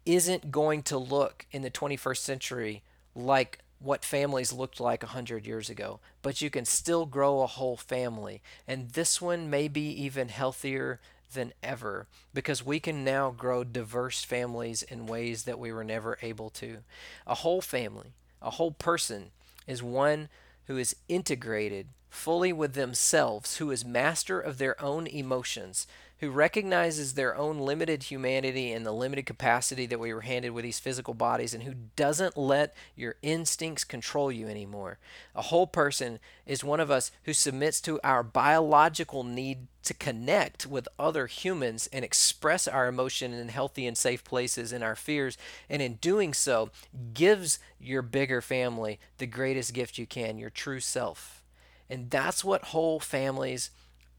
isn't 0.05 0.51
going 0.51 0.83
to 0.85 0.99
look 0.99 1.47
in 1.51 1.63
the 1.63 1.71
21st 1.71 2.19
century 2.19 2.83
like 3.15 3.59
what 3.79 4.05
families 4.05 4.53
looked 4.53 4.81
like 4.81 5.03
100 5.03 5.47
years 5.47 5.69
ago, 5.69 6.01
but 6.23 6.41
you 6.41 6.51
can 6.51 6.65
still 6.65 7.05
grow 7.05 7.41
a 7.41 7.47
whole 7.47 7.77
family. 7.77 8.41
And 8.67 8.91
this 8.91 9.21
one 9.21 9.51
may 9.51 9.69
be 9.69 9.89
even 10.03 10.29
healthier 10.29 11.01
than 11.33 11.53
ever 11.63 12.07
because 12.33 12.65
we 12.65 12.79
can 12.79 13.05
now 13.05 13.31
grow 13.31 13.65
diverse 13.65 14.23
families 14.23 14.83
in 14.83 15.07
ways 15.07 15.45
that 15.45 15.59
we 15.59 15.73
were 15.73 15.85
never 15.85 16.19
able 16.23 16.51
to. 16.51 16.79
A 17.27 17.37
whole 17.37 17.61
family, 17.61 18.13
a 18.41 18.51
whole 18.51 18.71
person, 18.71 19.31
is 19.67 19.83
one 19.83 20.29
who 20.67 20.77
is 20.77 20.97
integrated 21.09 21.89
fully 22.09 22.53
with 22.53 22.75
themselves, 22.75 23.57
who 23.57 23.71
is 23.71 23.85
master 23.85 24.39
of 24.39 24.59
their 24.59 24.81
own 24.83 25.07
emotions, 25.07 25.87
who 26.23 26.31
recognizes 26.31 27.15
their 27.15 27.37
own 27.37 27.59
limited 27.59 28.05
humanity 28.05 28.71
and 28.71 28.87
the 28.87 28.93
limited 28.93 29.27
capacity 29.27 29.87
that 29.87 29.99
we 29.99 30.15
were 30.15 30.21
handed 30.21 30.51
with 30.51 30.63
these 30.63 30.79
physical 30.79 31.15
bodies, 31.15 31.53
and 31.53 31.65
who 31.65 31.75
doesn't 31.97 32.37
let 32.37 32.73
your 32.95 33.17
instincts 33.23 33.83
control 33.83 34.31
you 34.31 34.47
anymore. 34.47 34.99
A 35.35 35.43
whole 35.43 35.67
person 35.67 36.21
is 36.47 36.63
one 36.63 36.79
of 36.79 36.93
us 36.93 37.11
who 37.25 37.33
submits 37.33 37.81
to 37.81 37.99
our 38.05 38.23
biological 38.23 39.25
need 39.25 39.67
to 39.83 39.95
connect 39.95 40.65
with 40.65 40.87
other 40.97 41.27
humans 41.27 41.89
and 41.93 42.05
express 42.05 42.69
our 42.69 42.87
emotion 42.87 43.33
in 43.33 43.49
healthy 43.49 43.85
and 43.85 43.99
safe 43.99 44.23
places 44.23 44.71
and 44.71 44.85
our 44.85 44.95
fears, 44.95 45.37
and 45.69 45.83
in 45.83 45.95
doing 45.95 46.33
so, 46.33 46.71
gives 47.15 47.59
your 47.81 48.01
bigger 48.01 48.41
family 48.41 49.01
the 49.19 49.27
greatest 49.27 49.75
gift 49.75 49.99
you 49.99 50.07
can, 50.07 50.39
your 50.39 50.51
true 50.51 50.79
self. 50.79 51.43
And 51.91 52.11
that's 52.11 52.45
what 52.45 52.67
whole 52.67 53.01
families 53.01 53.71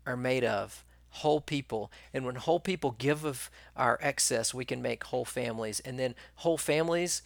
are 0.06 0.18
made 0.18 0.44
of 0.44 0.84
whole 1.14 1.42
people. 1.42 1.92
And 2.14 2.26
when 2.26 2.36
whole 2.36 2.60
people 2.60 2.96
give 2.98 3.24
of 3.24 3.50
our 3.76 4.00
excess, 4.02 4.54
we 4.54 4.66
can 4.66 4.82
make 4.82 5.06
whole 5.06 5.26
families. 5.26 5.80
And 5.82 6.00
then 6.00 6.16
whole 6.38 6.58
families, 6.58 7.22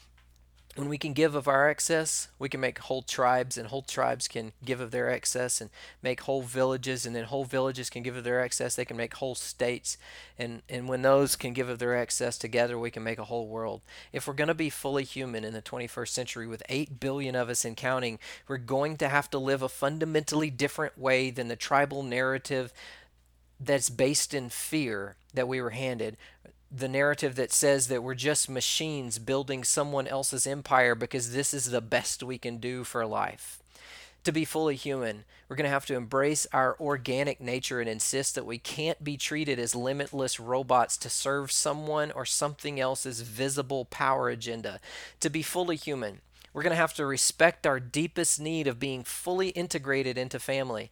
when 0.78 0.90
we 0.90 0.98
can 1.00 1.14
give 1.14 1.34
of 1.34 1.48
our 1.48 1.70
excess, 1.70 2.28
we 2.38 2.50
can 2.50 2.60
make 2.60 2.78
whole 2.78 3.02
tribes, 3.02 3.58
and 3.58 3.70
whole 3.70 3.82
tribes 3.82 4.28
can 4.28 4.52
give 4.64 4.80
of 4.80 4.92
their 4.92 5.10
excess 5.10 5.60
and 5.60 5.72
make 6.04 6.22
whole 6.22 6.44
villages, 6.44 7.06
and 7.06 7.16
then 7.16 7.24
whole 7.24 7.46
villages 7.46 7.90
can 7.90 8.04
give 8.04 8.16
of 8.16 8.24
their 8.24 8.42
excess. 8.42 8.76
They 8.76 8.86
can 8.86 8.98
make 8.98 9.16
whole 9.16 9.34
states, 9.34 9.98
and 10.38 10.62
and 10.70 10.88
when 10.88 11.02
those 11.02 11.36
can 11.36 11.54
give 11.54 11.68
of 11.68 11.80
their 11.80 11.98
excess 11.98 12.38
together, 12.38 12.78
we 12.78 12.92
can 12.92 13.04
make 13.04 13.18
a 13.18 13.26
whole 13.26 13.48
world. 13.48 13.82
If 14.14 14.28
we're 14.28 14.36
going 14.36 14.50
to 14.50 14.54
be 14.54 14.70
fully 14.70 15.04
human 15.04 15.44
in 15.44 15.54
the 15.54 15.64
21st 15.64 16.10
century, 16.10 16.46
with 16.46 16.62
eight 16.70 17.00
billion 17.00 17.36
of 17.36 17.50
us 17.50 17.66
and 17.66 17.76
counting, 17.76 18.20
we're 18.48 18.58
going 18.58 18.98
to 18.98 19.10
have 19.10 19.32
to 19.32 19.40
live 19.40 19.64
a 19.64 19.70
fundamentally 19.70 20.52
different 20.52 20.98
way 20.98 21.32
than 21.32 21.48
the 21.48 21.56
tribal 21.56 22.04
narrative 22.04 22.72
that's 23.60 23.90
based 23.90 24.34
in 24.34 24.50
fear 24.50 25.16
that 25.34 25.48
we 25.48 25.62
were 25.62 25.72
handed. 25.72 26.18
The 26.72 26.88
narrative 26.88 27.36
that 27.36 27.52
says 27.52 27.88
that 27.88 28.04
we're 28.04 28.14
just 28.14 28.50
machines 28.50 29.20
building 29.20 29.64
someone 29.64 30.08
else's 30.08 30.46
empire 30.46 30.96
because 30.96 31.32
this 31.32 31.54
is 31.54 31.72
the 31.72 31.82
best 31.82 32.22
we 32.24 32.38
can 32.38 32.58
do 32.58 32.84
for 32.84 33.06
life. 33.06 33.60
To 34.26 34.32
be 34.34 34.44
fully 34.44 34.76
human, 34.76 35.24
we're 35.48 35.56
going 35.56 35.64
to 35.64 35.70
have 35.70 35.86
to 35.86 35.96
embrace 35.96 36.46
our 36.52 36.76
organic 36.82 37.40
nature 37.40 37.80
and 37.80 37.88
insist 37.88 38.36
that 38.36 38.46
we 38.46 38.58
can't 38.58 39.02
be 39.02 39.16
treated 39.16 39.58
as 39.58 39.74
limitless 39.74 40.38
robots 40.38 40.98
to 40.98 41.10
serve 41.10 41.50
someone 41.52 42.12
or 42.12 42.26
something 42.26 42.78
else's 42.78 43.22
visible 43.22 43.86
power 43.86 44.28
agenda. 44.28 44.82
To 45.22 45.30
be 45.30 45.42
fully 45.42 45.78
human, 45.78 46.20
We're 46.58 46.64
going 46.64 46.72
to 46.72 46.78
have 46.78 46.96
to 46.96 47.06
respect 47.06 47.68
our 47.68 47.80
deepest 47.80 48.40
need 48.40 48.66
of 48.66 48.80
being 48.80 49.04
fully 49.04 49.50
integrated 49.50 50.18
into 50.18 50.40
family. 50.40 50.90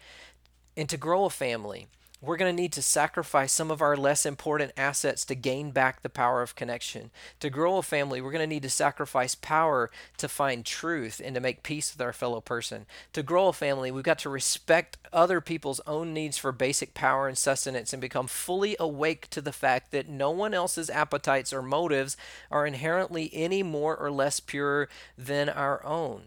And 0.77 0.87
to 0.89 0.95
grow 0.95 1.25
a 1.25 1.31
family, 1.31 1.87
we're 2.25 2.37
going 2.37 2.53
to 2.53 2.61
need 2.61 2.73
to 2.73 2.81
sacrifice 2.81 3.51
some 3.51 3.69
of 3.69 3.81
our 3.81 3.95
less 3.95 4.25
important 4.25 4.71
assets 4.75 5.25
to 5.25 5.35
gain 5.35 5.71
back 5.71 6.01
the 6.01 6.09
power 6.09 6.41
of 6.41 6.55
connection. 6.55 7.11
To 7.39 7.49
grow 7.49 7.77
a 7.77 7.83
family, 7.83 8.21
we're 8.21 8.31
going 8.31 8.47
to 8.47 8.53
need 8.53 8.63
to 8.63 8.69
sacrifice 8.69 9.35
power 9.35 9.91
to 10.17 10.27
find 10.27 10.65
truth 10.65 11.21
and 11.23 11.35
to 11.35 11.41
make 11.41 11.63
peace 11.63 11.93
with 11.93 12.01
our 12.01 12.13
fellow 12.13 12.41
person. 12.41 12.85
To 13.13 13.23
grow 13.23 13.47
a 13.47 13.53
family, 13.53 13.91
we've 13.91 14.03
got 14.03 14.19
to 14.19 14.29
respect 14.29 14.97
other 15.13 15.39
people's 15.39 15.81
own 15.85 16.13
needs 16.13 16.37
for 16.37 16.51
basic 16.51 16.93
power 16.93 17.27
and 17.27 17.37
sustenance 17.37 17.93
and 17.93 18.01
become 18.01 18.27
fully 18.27 18.75
awake 18.79 19.29
to 19.29 19.41
the 19.41 19.53
fact 19.53 19.91
that 19.91 20.09
no 20.09 20.31
one 20.31 20.53
else's 20.53 20.89
appetites 20.89 21.53
or 21.53 21.61
motives 21.61 22.17
are 22.49 22.65
inherently 22.65 23.29
any 23.33 23.63
more 23.63 23.95
or 23.95 24.11
less 24.11 24.39
pure 24.39 24.89
than 25.17 25.47
our 25.49 25.85
own 25.85 26.23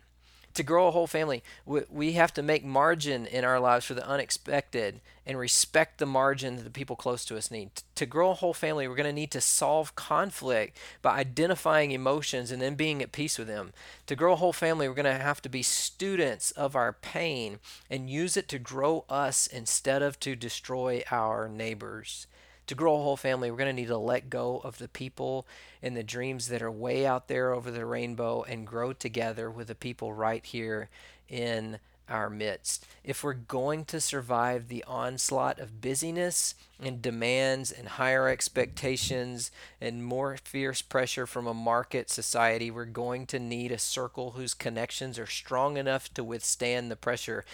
to 0.58 0.64
grow 0.64 0.88
a 0.88 0.90
whole 0.90 1.06
family, 1.06 1.44
we, 1.64 2.12
have 2.14 2.34
to 2.34 2.42
make 2.42 2.64
margin 2.64 3.26
in 3.26 3.44
our 3.44 3.60
lives 3.60 3.86
for 3.86 3.94
the 3.94 4.06
unexpected 4.06 5.00
and 5.24 5.38
respect 5.38 5.98
the 5.98 6.06
margin 6.06 6.56
that 6.56 6.64
the 6.64 6.70
people 6.70 6.96
close 6.96 7.24
to 7.26 7.36
us 7.36 7.48
need. 7.48 7.70
To 7.94 8.06
grow 8.06 8.32
a 8.32 8.34
whole 8.34 8.52
family, 8.52 8.88
we're 8.88 8.96
going 8.96 9.06
to 9.06 9.12
need 9.12 9.30
to 9.30 9.40
solve 9.40 9.94
conflict 9.94 10.76
by 11.00 11.16
identifying 11.16 11.92
emotions 11.92 12.50
and 12.50 12.60
then 12.60 12.74
being 12.74 13.00
at 13.00 13.12
peace 13.12 13.38
with 13.38 13.46
them. 13.46 13.72
To 14.08 14.16
grow 14.16 14.32
a 14.32 14.36
whole 14.36 14.52
family, 14.52 14.88
we're 14.88 14.94
going 14.94 15.04
to 15.04 15.22
have 15.22 15.40
to 15.42 15.48
be 15.48 15.62
students 15.62 16.50
of 16.50 16.74
our 16.74 16.92
pain 16.92 17.60
and 17.88 18.10
use 18.10 18.36
it 18.36 18.48
to 18.48 18.58
grow 18.58 19.04
us 19.08 19.46
instead 19.46 20.02
of 20.02 20.18
to 20.20 20.34
destroy 20.34 21.04
our 21.12 21.48
neighbors 21.48 22.26
to 22.68 22.74
grow 22.74 22.94
a 22.94 23.02
whole 23.02 23.16
family, 23.16 23.50
we're 23.50 23.57
going 23.57 23.74
to 23.74 23.83
need 23.83 23.88
to 23.88 23.98
let 23.98 24.31
go 24.31 24.61
of 24.62 24.78
the 24.78 24.88
people 24.88 25.46
and 25.83 25.96
the 25.96 26.02
dreams 26.02 26.48
that 26.48 26.62
are 26.62 26.70
way 26.70 27.07
out 27.07 27.28
there 27.28 27.52
over 27.52 27.70
the 27.70 27.85
rainbow 27.85 28.42
and 28.42 28.66
grow 28.66 28.92
together 28.92 29.50
with 29.50 29.68
the 29.68 29.74
people 29.74 30.12
right 30.12 30.44
here 30.44 30.88
in 31.28 31.78
our 32.09 32.31
midst. 32.31 32.87
If 33.04 33.22
we're 33.22 33.35
going 33.35 33.85
to 33.87 34.00
survive 34.00 34.68
the 34.68 34.85
onslaught 34.87 35.59
of 35.59 35.81
busyness 35.81 36.54
and 36.83 37.02
demands 37.02 37.70
and 37.70 37.88
higher 37.88 38.28
expectations 38.28 39.50
and 39.81 40.04
more 40.04 40.37
fierce 40.42 40.83
pressure 40.83 41.26
from 41.26 41.46
a 41.46 41.54
market 41.54 42.11
society, 42.11 42.70
we're 42.70 42.87
going 42.87 43.26
to 43.26 43.38
need 43.38 43.72
a 43.72 43.78
circle 43.78 44.33
whose 44.33 44.54
connections 44.54 45.18
are 45.18 45.26
strong 45.26 45.76
enough 45.76 46.12
to 46.14 46.24
withstand 46.24 46.90
the 46.90 46.96
pressure. 46.96 47.44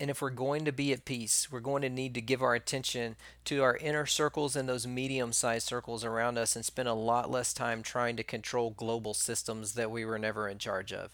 And 0.00 0.08
if 0.08 0.22
we're 0.22 0.30
going 0.30 0.64
to 0.64 0.72
be 0.72 0.94
at 0.94 1.04
peace, 1.04 1.52
we're 1.52 1.60
going 1.60 1.82
to 1.82 1.90
need 1.90 2.14
to 2.14 2.22
give 2.22 2.40
our 2.40 2.54
attention 2.54 3.16
to 3.44 3.62
our 3.62 3.76
inner 3.76 4.06
circles 4.06 4.56
and 4.56 4.66
those 4.66 4.86
medium 4.86 5.34
sized 5.34 5.68
circles 5.68 6.06
around 6.06 6.38
us 6.38 6.56
and 6.56 6.64
spend 6.64 6.88
a 6.88 6.94
lot 6.94 7.30
less 7.30 7.52
time 7.52 7.82
trying 7.82 8.16
to 8.16 8.24
control 8.24 8.70
global 8.70 9.12
systems 9.12 9.74
that 9.74 9.90
we 9.90 10.06
were 10.06 10.18
never 10.18 10.48
in 10.48 10.56
charge 10.56 10.90
of. 10.90 11.10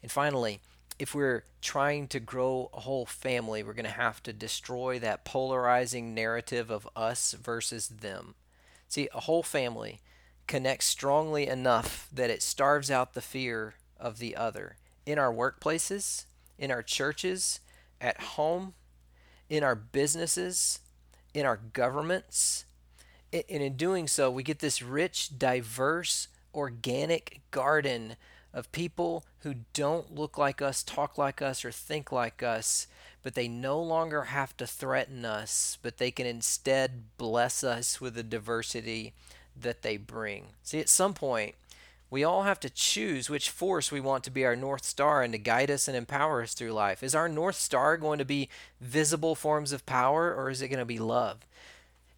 And 0.00 0.12
finally, 0.12 0.60
if 1.00 1.12
we're 1.12 1.42
trying 1.60 2.06
to 2.08 2.20
grow 2.20 2.70
a 2.72 2.80
whole 2.80 3.04
family, 3.04 3.64
we're 3.64 3.72
going 3.72 3.84
to 3.84 3.90
have 3.90 4.22
to 4.22 4.32
destroy 4.32 5.00
that 5.00 5.24
polarizing 5.24 6.14
narrative 6.14 6.70
of 6.70 6.88
us 6.94 7.32
versus 7.32 7.88
them. 7.88 8.36
See, 8.86 9.08
a 9.12 9.20
whole 9.20 9.42
family 9.42 9.98
connects 10.46 10.86
strongly 10.86 11.48
enough 11.48 12.08
that 12.12 12.30
it 12.30 12.42
starves 12.42 12.92
out 12.92 13.14
the 13.14 13.20
fear 13.20 13.74
of 13.98 14.20
the 14.20 14.36
other. 14.36 14.76
In 15.04 15.18
our 15.18 15.32
workplaces, 15.32 16.26
in 16.58 16.70
our 16.70 16.82
churches, 16.82 17.58
at 18.00 18.20
home, 18.20 18.74
in 19.48 19.62
our 19.64 19.74
businesses, 19.74 20.80
in 21.34 21.44
our 21.44 21.60
governments. 21.72 22.64
And 23.32 23.44
in 23.48 23.76
doing 23.76 24.08
so, 24.08 24.30
we 24.30 24.42
get 24.42 24.58
this 24.60 24.82
rich, 24.82 25.38
diverse, 25.38 26.28
organic 26.54 27.40
garden 27.50 28.16
of 28.52 28.72
people 28.72 29.24
who 29.40 29.54
don't 29.72 30.14
look 30.14 30.36
like 30.36 30.60
us, 30.60 30.82
talk 30.82 31.16
like 31.16 31.40
us, 31.40 31.64
or 31.64 31.70
think 31.70 32.10
like 32.10 32.42
us, 32.42 32.86
but 33.22 33.34
they 33.34 33.46
no 33.46 33.80
longer 33.80 34.24
have 34.24 34.56
to 34.56 34.66
threaten 34.66 35.24
us, 35.24 35.78
but 35.82 35.98
they 35.98 36.10
can 36.10 36.26
instead 36.26 37.04
bless 37.16 37.62
us 37.62 38.00
with 38.00 38.14
the 38.14 38.22
diversity 38.22 39.12
that 39.60 39.82
they 39.82 39.96
bring. 39.96 40.46
See, 40.62 40.80
at 40.80 40.88
some 40.88 41.14
point, 41.14 41.54
we 42.10 42.24
all 42.24 42.42
have 42.42 42.58
to 42.60 42.70
choose 42.70 43.30
which 43.30 43.50
force 43.50 43.92
we 43.92 44.00
want 44.00 44.24
to 44.24 44.30
be 44.30 44.44
our 44.44 44.56
North 44.56 44.84
Star 44.84 45.22
and 45.22 45.32
to 45.32 45.38
guide 45.38 45.70
us 45.70 45.86
and 45.86 45.96
empower 45.96 46.42
us 46.42 46.54
through 46.54 46.72
life. 46.72 47.02
Is 47.02 47.14
our 47.14 47.28
North 47.28 47.54
Star 47.54 47.96
going 47.96 48.18
to 48.18 48.24
be 48.24 48.48
visible 48.80 49.36
forms 49.36 49.70
of 49.70 49.86
power 49.86 50.34
or 50.34 50.50
is 50.50 50.60
it 50.60 50.68
going 50.68 50.80
to 50.80 50.84
be 50.84 50.98
love? 50.98 51.46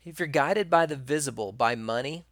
If 0.04 0.18
you're 0.18 0.26
guided 0.26 0.70
by 0.70 0.86
the 0.86 0.96
visible, 0.96 1.52
by 1.52 1.74
money, 1.74 2.24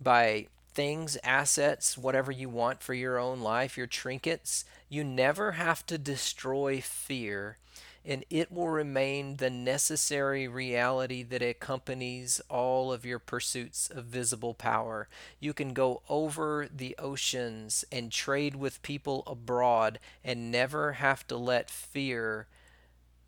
by 0.00 0.46
things, 0.72 1.18
assets, 1.24 1.98
whatever 1.98 2.30
you 2.30 2.48
want 2.48 2.80
for 2.80 2.94
your 2.94 3.18
own 3.18 3.40
life, 3.40 3.76
your 3.76 3.88
trinkets, 3.88 4.64
you 4.88 5.02
never 5.02 5.52
have 5.52 5.84
to 5.86 5.98
destroy 5.98 6.80
fear 6.80 7.58
and 8.04 8.24
it 8.30 8.50
will 8.50 8.68
remain 8.68 9.36
the 9.36 9.50
necessary 9.50 10.48
reality 10.48 11.22
that 11.22 11.42
accompanies 11.42 12.40
all 12.48 12.92
of 12.92 13.04
your 13.04 13.18
pursuits 13.18 13.90
of 13.90 14.06
visible 14.06 14.54
power. 14.54 15.08
You 15.38 15.52
can 15.52 15.74
go 15.74 16.02
over 16.08 16.66
the 16.74 16.96
oceans 16.98 17.84
and 17.92 18.10
trade 18.10 18.56
with 18.56 18.82
people 18.82 19.22
abroad 19.26 19.98
and 20.24 20.50
never 20.50 20.92
have 20.92 21.26
to 21.28 21.36
let 21.36 21.70
fear 21.70 22.46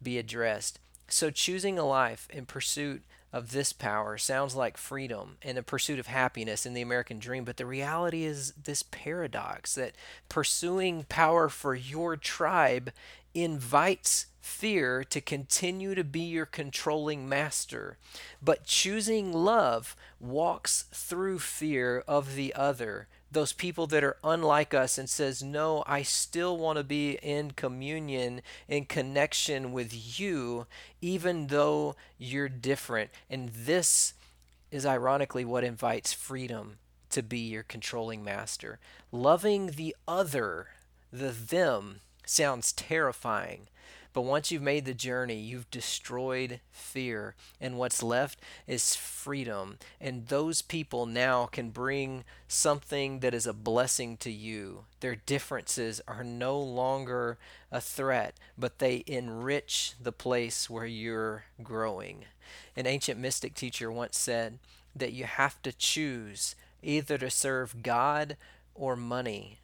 be 0.02 0.18
addressed. 0.18 0.78
So, 1.08 1.30
choosing 1.30 1.78
a 1.78 1.84
life 1.84 2.26
in 2.30 2.46
pursuit 2.46 3.02
of 3.32 3.52
this 3.52 3.72
power 3.72 4.18
sounds 4.18 4.54
like 4.54 4.76
freedom 4.76 5.36
and 5.42 5.56
the 5.56 5.62
pursuit 5.62 5.98
of 5.98 6.06
happiness 6.06 6.66
in 6.66 6.74
the 6.74 6.82
American 6.82 7.18
dream, 7.18 7.44
but 7.44 7.56
the 7.56 7.66
reality 7.66 8.24
is 8.24 8.52
this 8.52 8.82
paradox 8.82 9.74
that 9.74 9.94
pursuing 10.28 11.04
power 11.08 11.48
for 11.48 11.74
your 11.74 12.16
tribe 12.16 12.92
invites 13.34 14.26
fear 14.42 15.04
to 15.04 15.20
continue 15.20 15.94
to 15.94 16.02
be 16.02 16.20
your 16.20 16.44
controlling 16.44 17.28
master. 17.28 17.96
But 18.42 18.64
choosing 18.64 19.32
love 19.32 19.96
walks 20.20 20.86
through 20.92 21.38
fear 21.38 22.02
of 22.08 22.34
the 22.34 22.52
other, 22.54 23.06
those 23.30 23.52
people 23.52 23.86
that 23.86 24.02
are 24.02 24.16
unlike 24.24 24.74
us, 24.74 24.98
and 24.98 25.08
says, 25.08 25.44
No, 25.44 25.84
I 25.86 26.02
still 26.02 26.58
want 26.58 26.76
to 26.76 26.84
be 26.84 27.12
in 27.22 27.52
communion, 27.52 28.42
in 28.68 28.84
connection 28.86 29.72
with 29.72 30.18
you, 30.18 30.66
even 31.00 31.46
though 31.46 31.94
you're 32.18 32.48
different. 32.48 33.10
And 33.30 33.50
this 33.50 34.12
is 34.72 34.84
ironically 34.84 35.44
what 35.44 35.62
invites 35.62 36.12
freedom 36.12 36.78
to 37.10 37.22
be 37.22 37.38
your 37.38 37.62
controlling 37.62 38.24
master. 38.24 38.80
Loving 39.12 39.68
the 39.68 39.94
other, 40.08 40.68
the 41.12 41.30
them, 41.30 42.00
sounds 42.26 42.72
terrifying. 42.72 43.68
But 44.12 44.22
once 44.22 44.50
you've 44.50 44.62
made 44.62 44.84
the 44.84 44.94
journey, 44.94 45.38
you've 45.38 45.70
destroyed 45.70 46.60
fear. 46.70 47.34
And 47.60 47.78
what's 47.78 48.02
left 48.02 48.40
is 48.66 48.94
freedom. 48.94 49.78
And 50.00 50.26
those 50.26 50.60
people 50.60 51.06
now 51.06 51.46
can 51.46 51.70
bring 51.70 52.24
something 52.46 53.20
that 53.20 53.32
is 53.32 53.46
a 53.46 53.54
blessing 53.54 54.16
to 54.18 54.30
you. 54.30 54.84
Their 55.00 55.16
differences 55.16 56.00
are 56.06 56.24
no 56.24 56.60
longer 56.60 57.38
a 57.70 57.80
threat, 57.80 58.34
but 58.58 58.78
they 58.78 59.02
enrich 59.06 59.94
the 60.00 60.12
place 60.12 60.68
where 60.68 60.86
you're 60.86 61.44
growing. 61.62 62.26
An 62.76 62.86
ancient 62.86 63.18
mystic 63.18 63.54
teacher 63.54 63.90
once 63.90 64.18
said 64.18 64.58
that 64.94 65.12
you 65.12 65.24
have 65.24 65.60
to 65.62 65.72
choose 65.72 66.54
either 66.82 67.16
to 67.16 67.30
serve 67.30 67.82
God 67.82 68.36
or 68.74 68.96
money. 68.96 69.58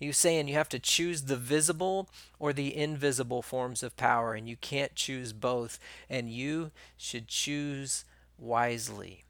He 0.00 0.06
was 0.06 0.16
saying 0.16 0.48
you 0.48 0.54
have 0.54 0.70
to 0.70 0.78
choose 0.78 1.22
the 1.22 1.36
visible 1.36 2.08
or 2.38 2.54
the 2.54 2.74
invisible 2.74 3.42
forms 3.42 3.82
of 3.82 3.98
power, 3.98 4.32
and 4.32 4.48
you 4.48 4.56
can't 4.56 4.94
choose 4.94 5.34
both. 5.34 5.78
And 6.08 6.30
you 6.30 6.70
should 6.96 7.28
choose 7.28 8.06
wisely. 8.38 9.24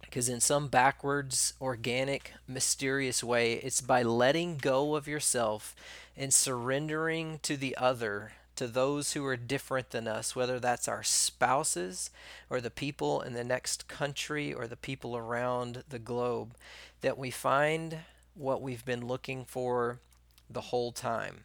Because 0.00 0.28
in 0.28 0.40
some 0.40 0.66
backwards, 0.66 1.54
organic, 1.60 2.32
mysterious 2.48 3.22
way, 3.22 3.54
it's 3.54 3.80
by 3.80 4.02
letting 4.02 4.56
go 4.56 4.96
of 4.96 5.06
yourself 5.06 5.76
and 6.16 6.34
surrendering 6.34 7.38
to 7.42 7.56
the 7.56 7.76
other, 7.76 8.32
to 8.56 8.66
those 8.66 9.12
who 9.12 9.24
are 9.24 9.36
different 9.36 9.90
than 9.90 10.08
us, 10.08 10.34
whether 10.34 10.58
that's 10.58 10.88
our 10.88 11.04
spouses 11.04 12.10
or 12.50 12.60
the 12.60 12.70
people 12.70 13.20
in 13.20 13.34
the 13.34 13.44
next 13.44 13.86
country 13.86 14.52
or 14.52 14.66
the 14.66 14.76
people 14.76 15.16
around 15.16 15.84
the 15.88 16.00
globe, 16.00 16.56
that 17.00 17.16
we 17.16 17.30
find 17.30 17.98
what 18.34 18.62
we've 18.62 18.84
been 18.84 19.06
looking 19.06 19.44
for 19.44 19.98
the 20.50 20.60
whole 20.60 20.92
time. 20.92 21.44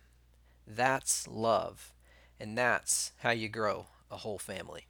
That's 0.67 1.27
love. 1.27 1.91
And 2.39 2.57
that's 2.57 3.11
how 3.19 3.31
you 3.31 3.49
grow 3.49 3.87
a 4.11 4.17
whole 4.17 4.39
family. 4.39 4.85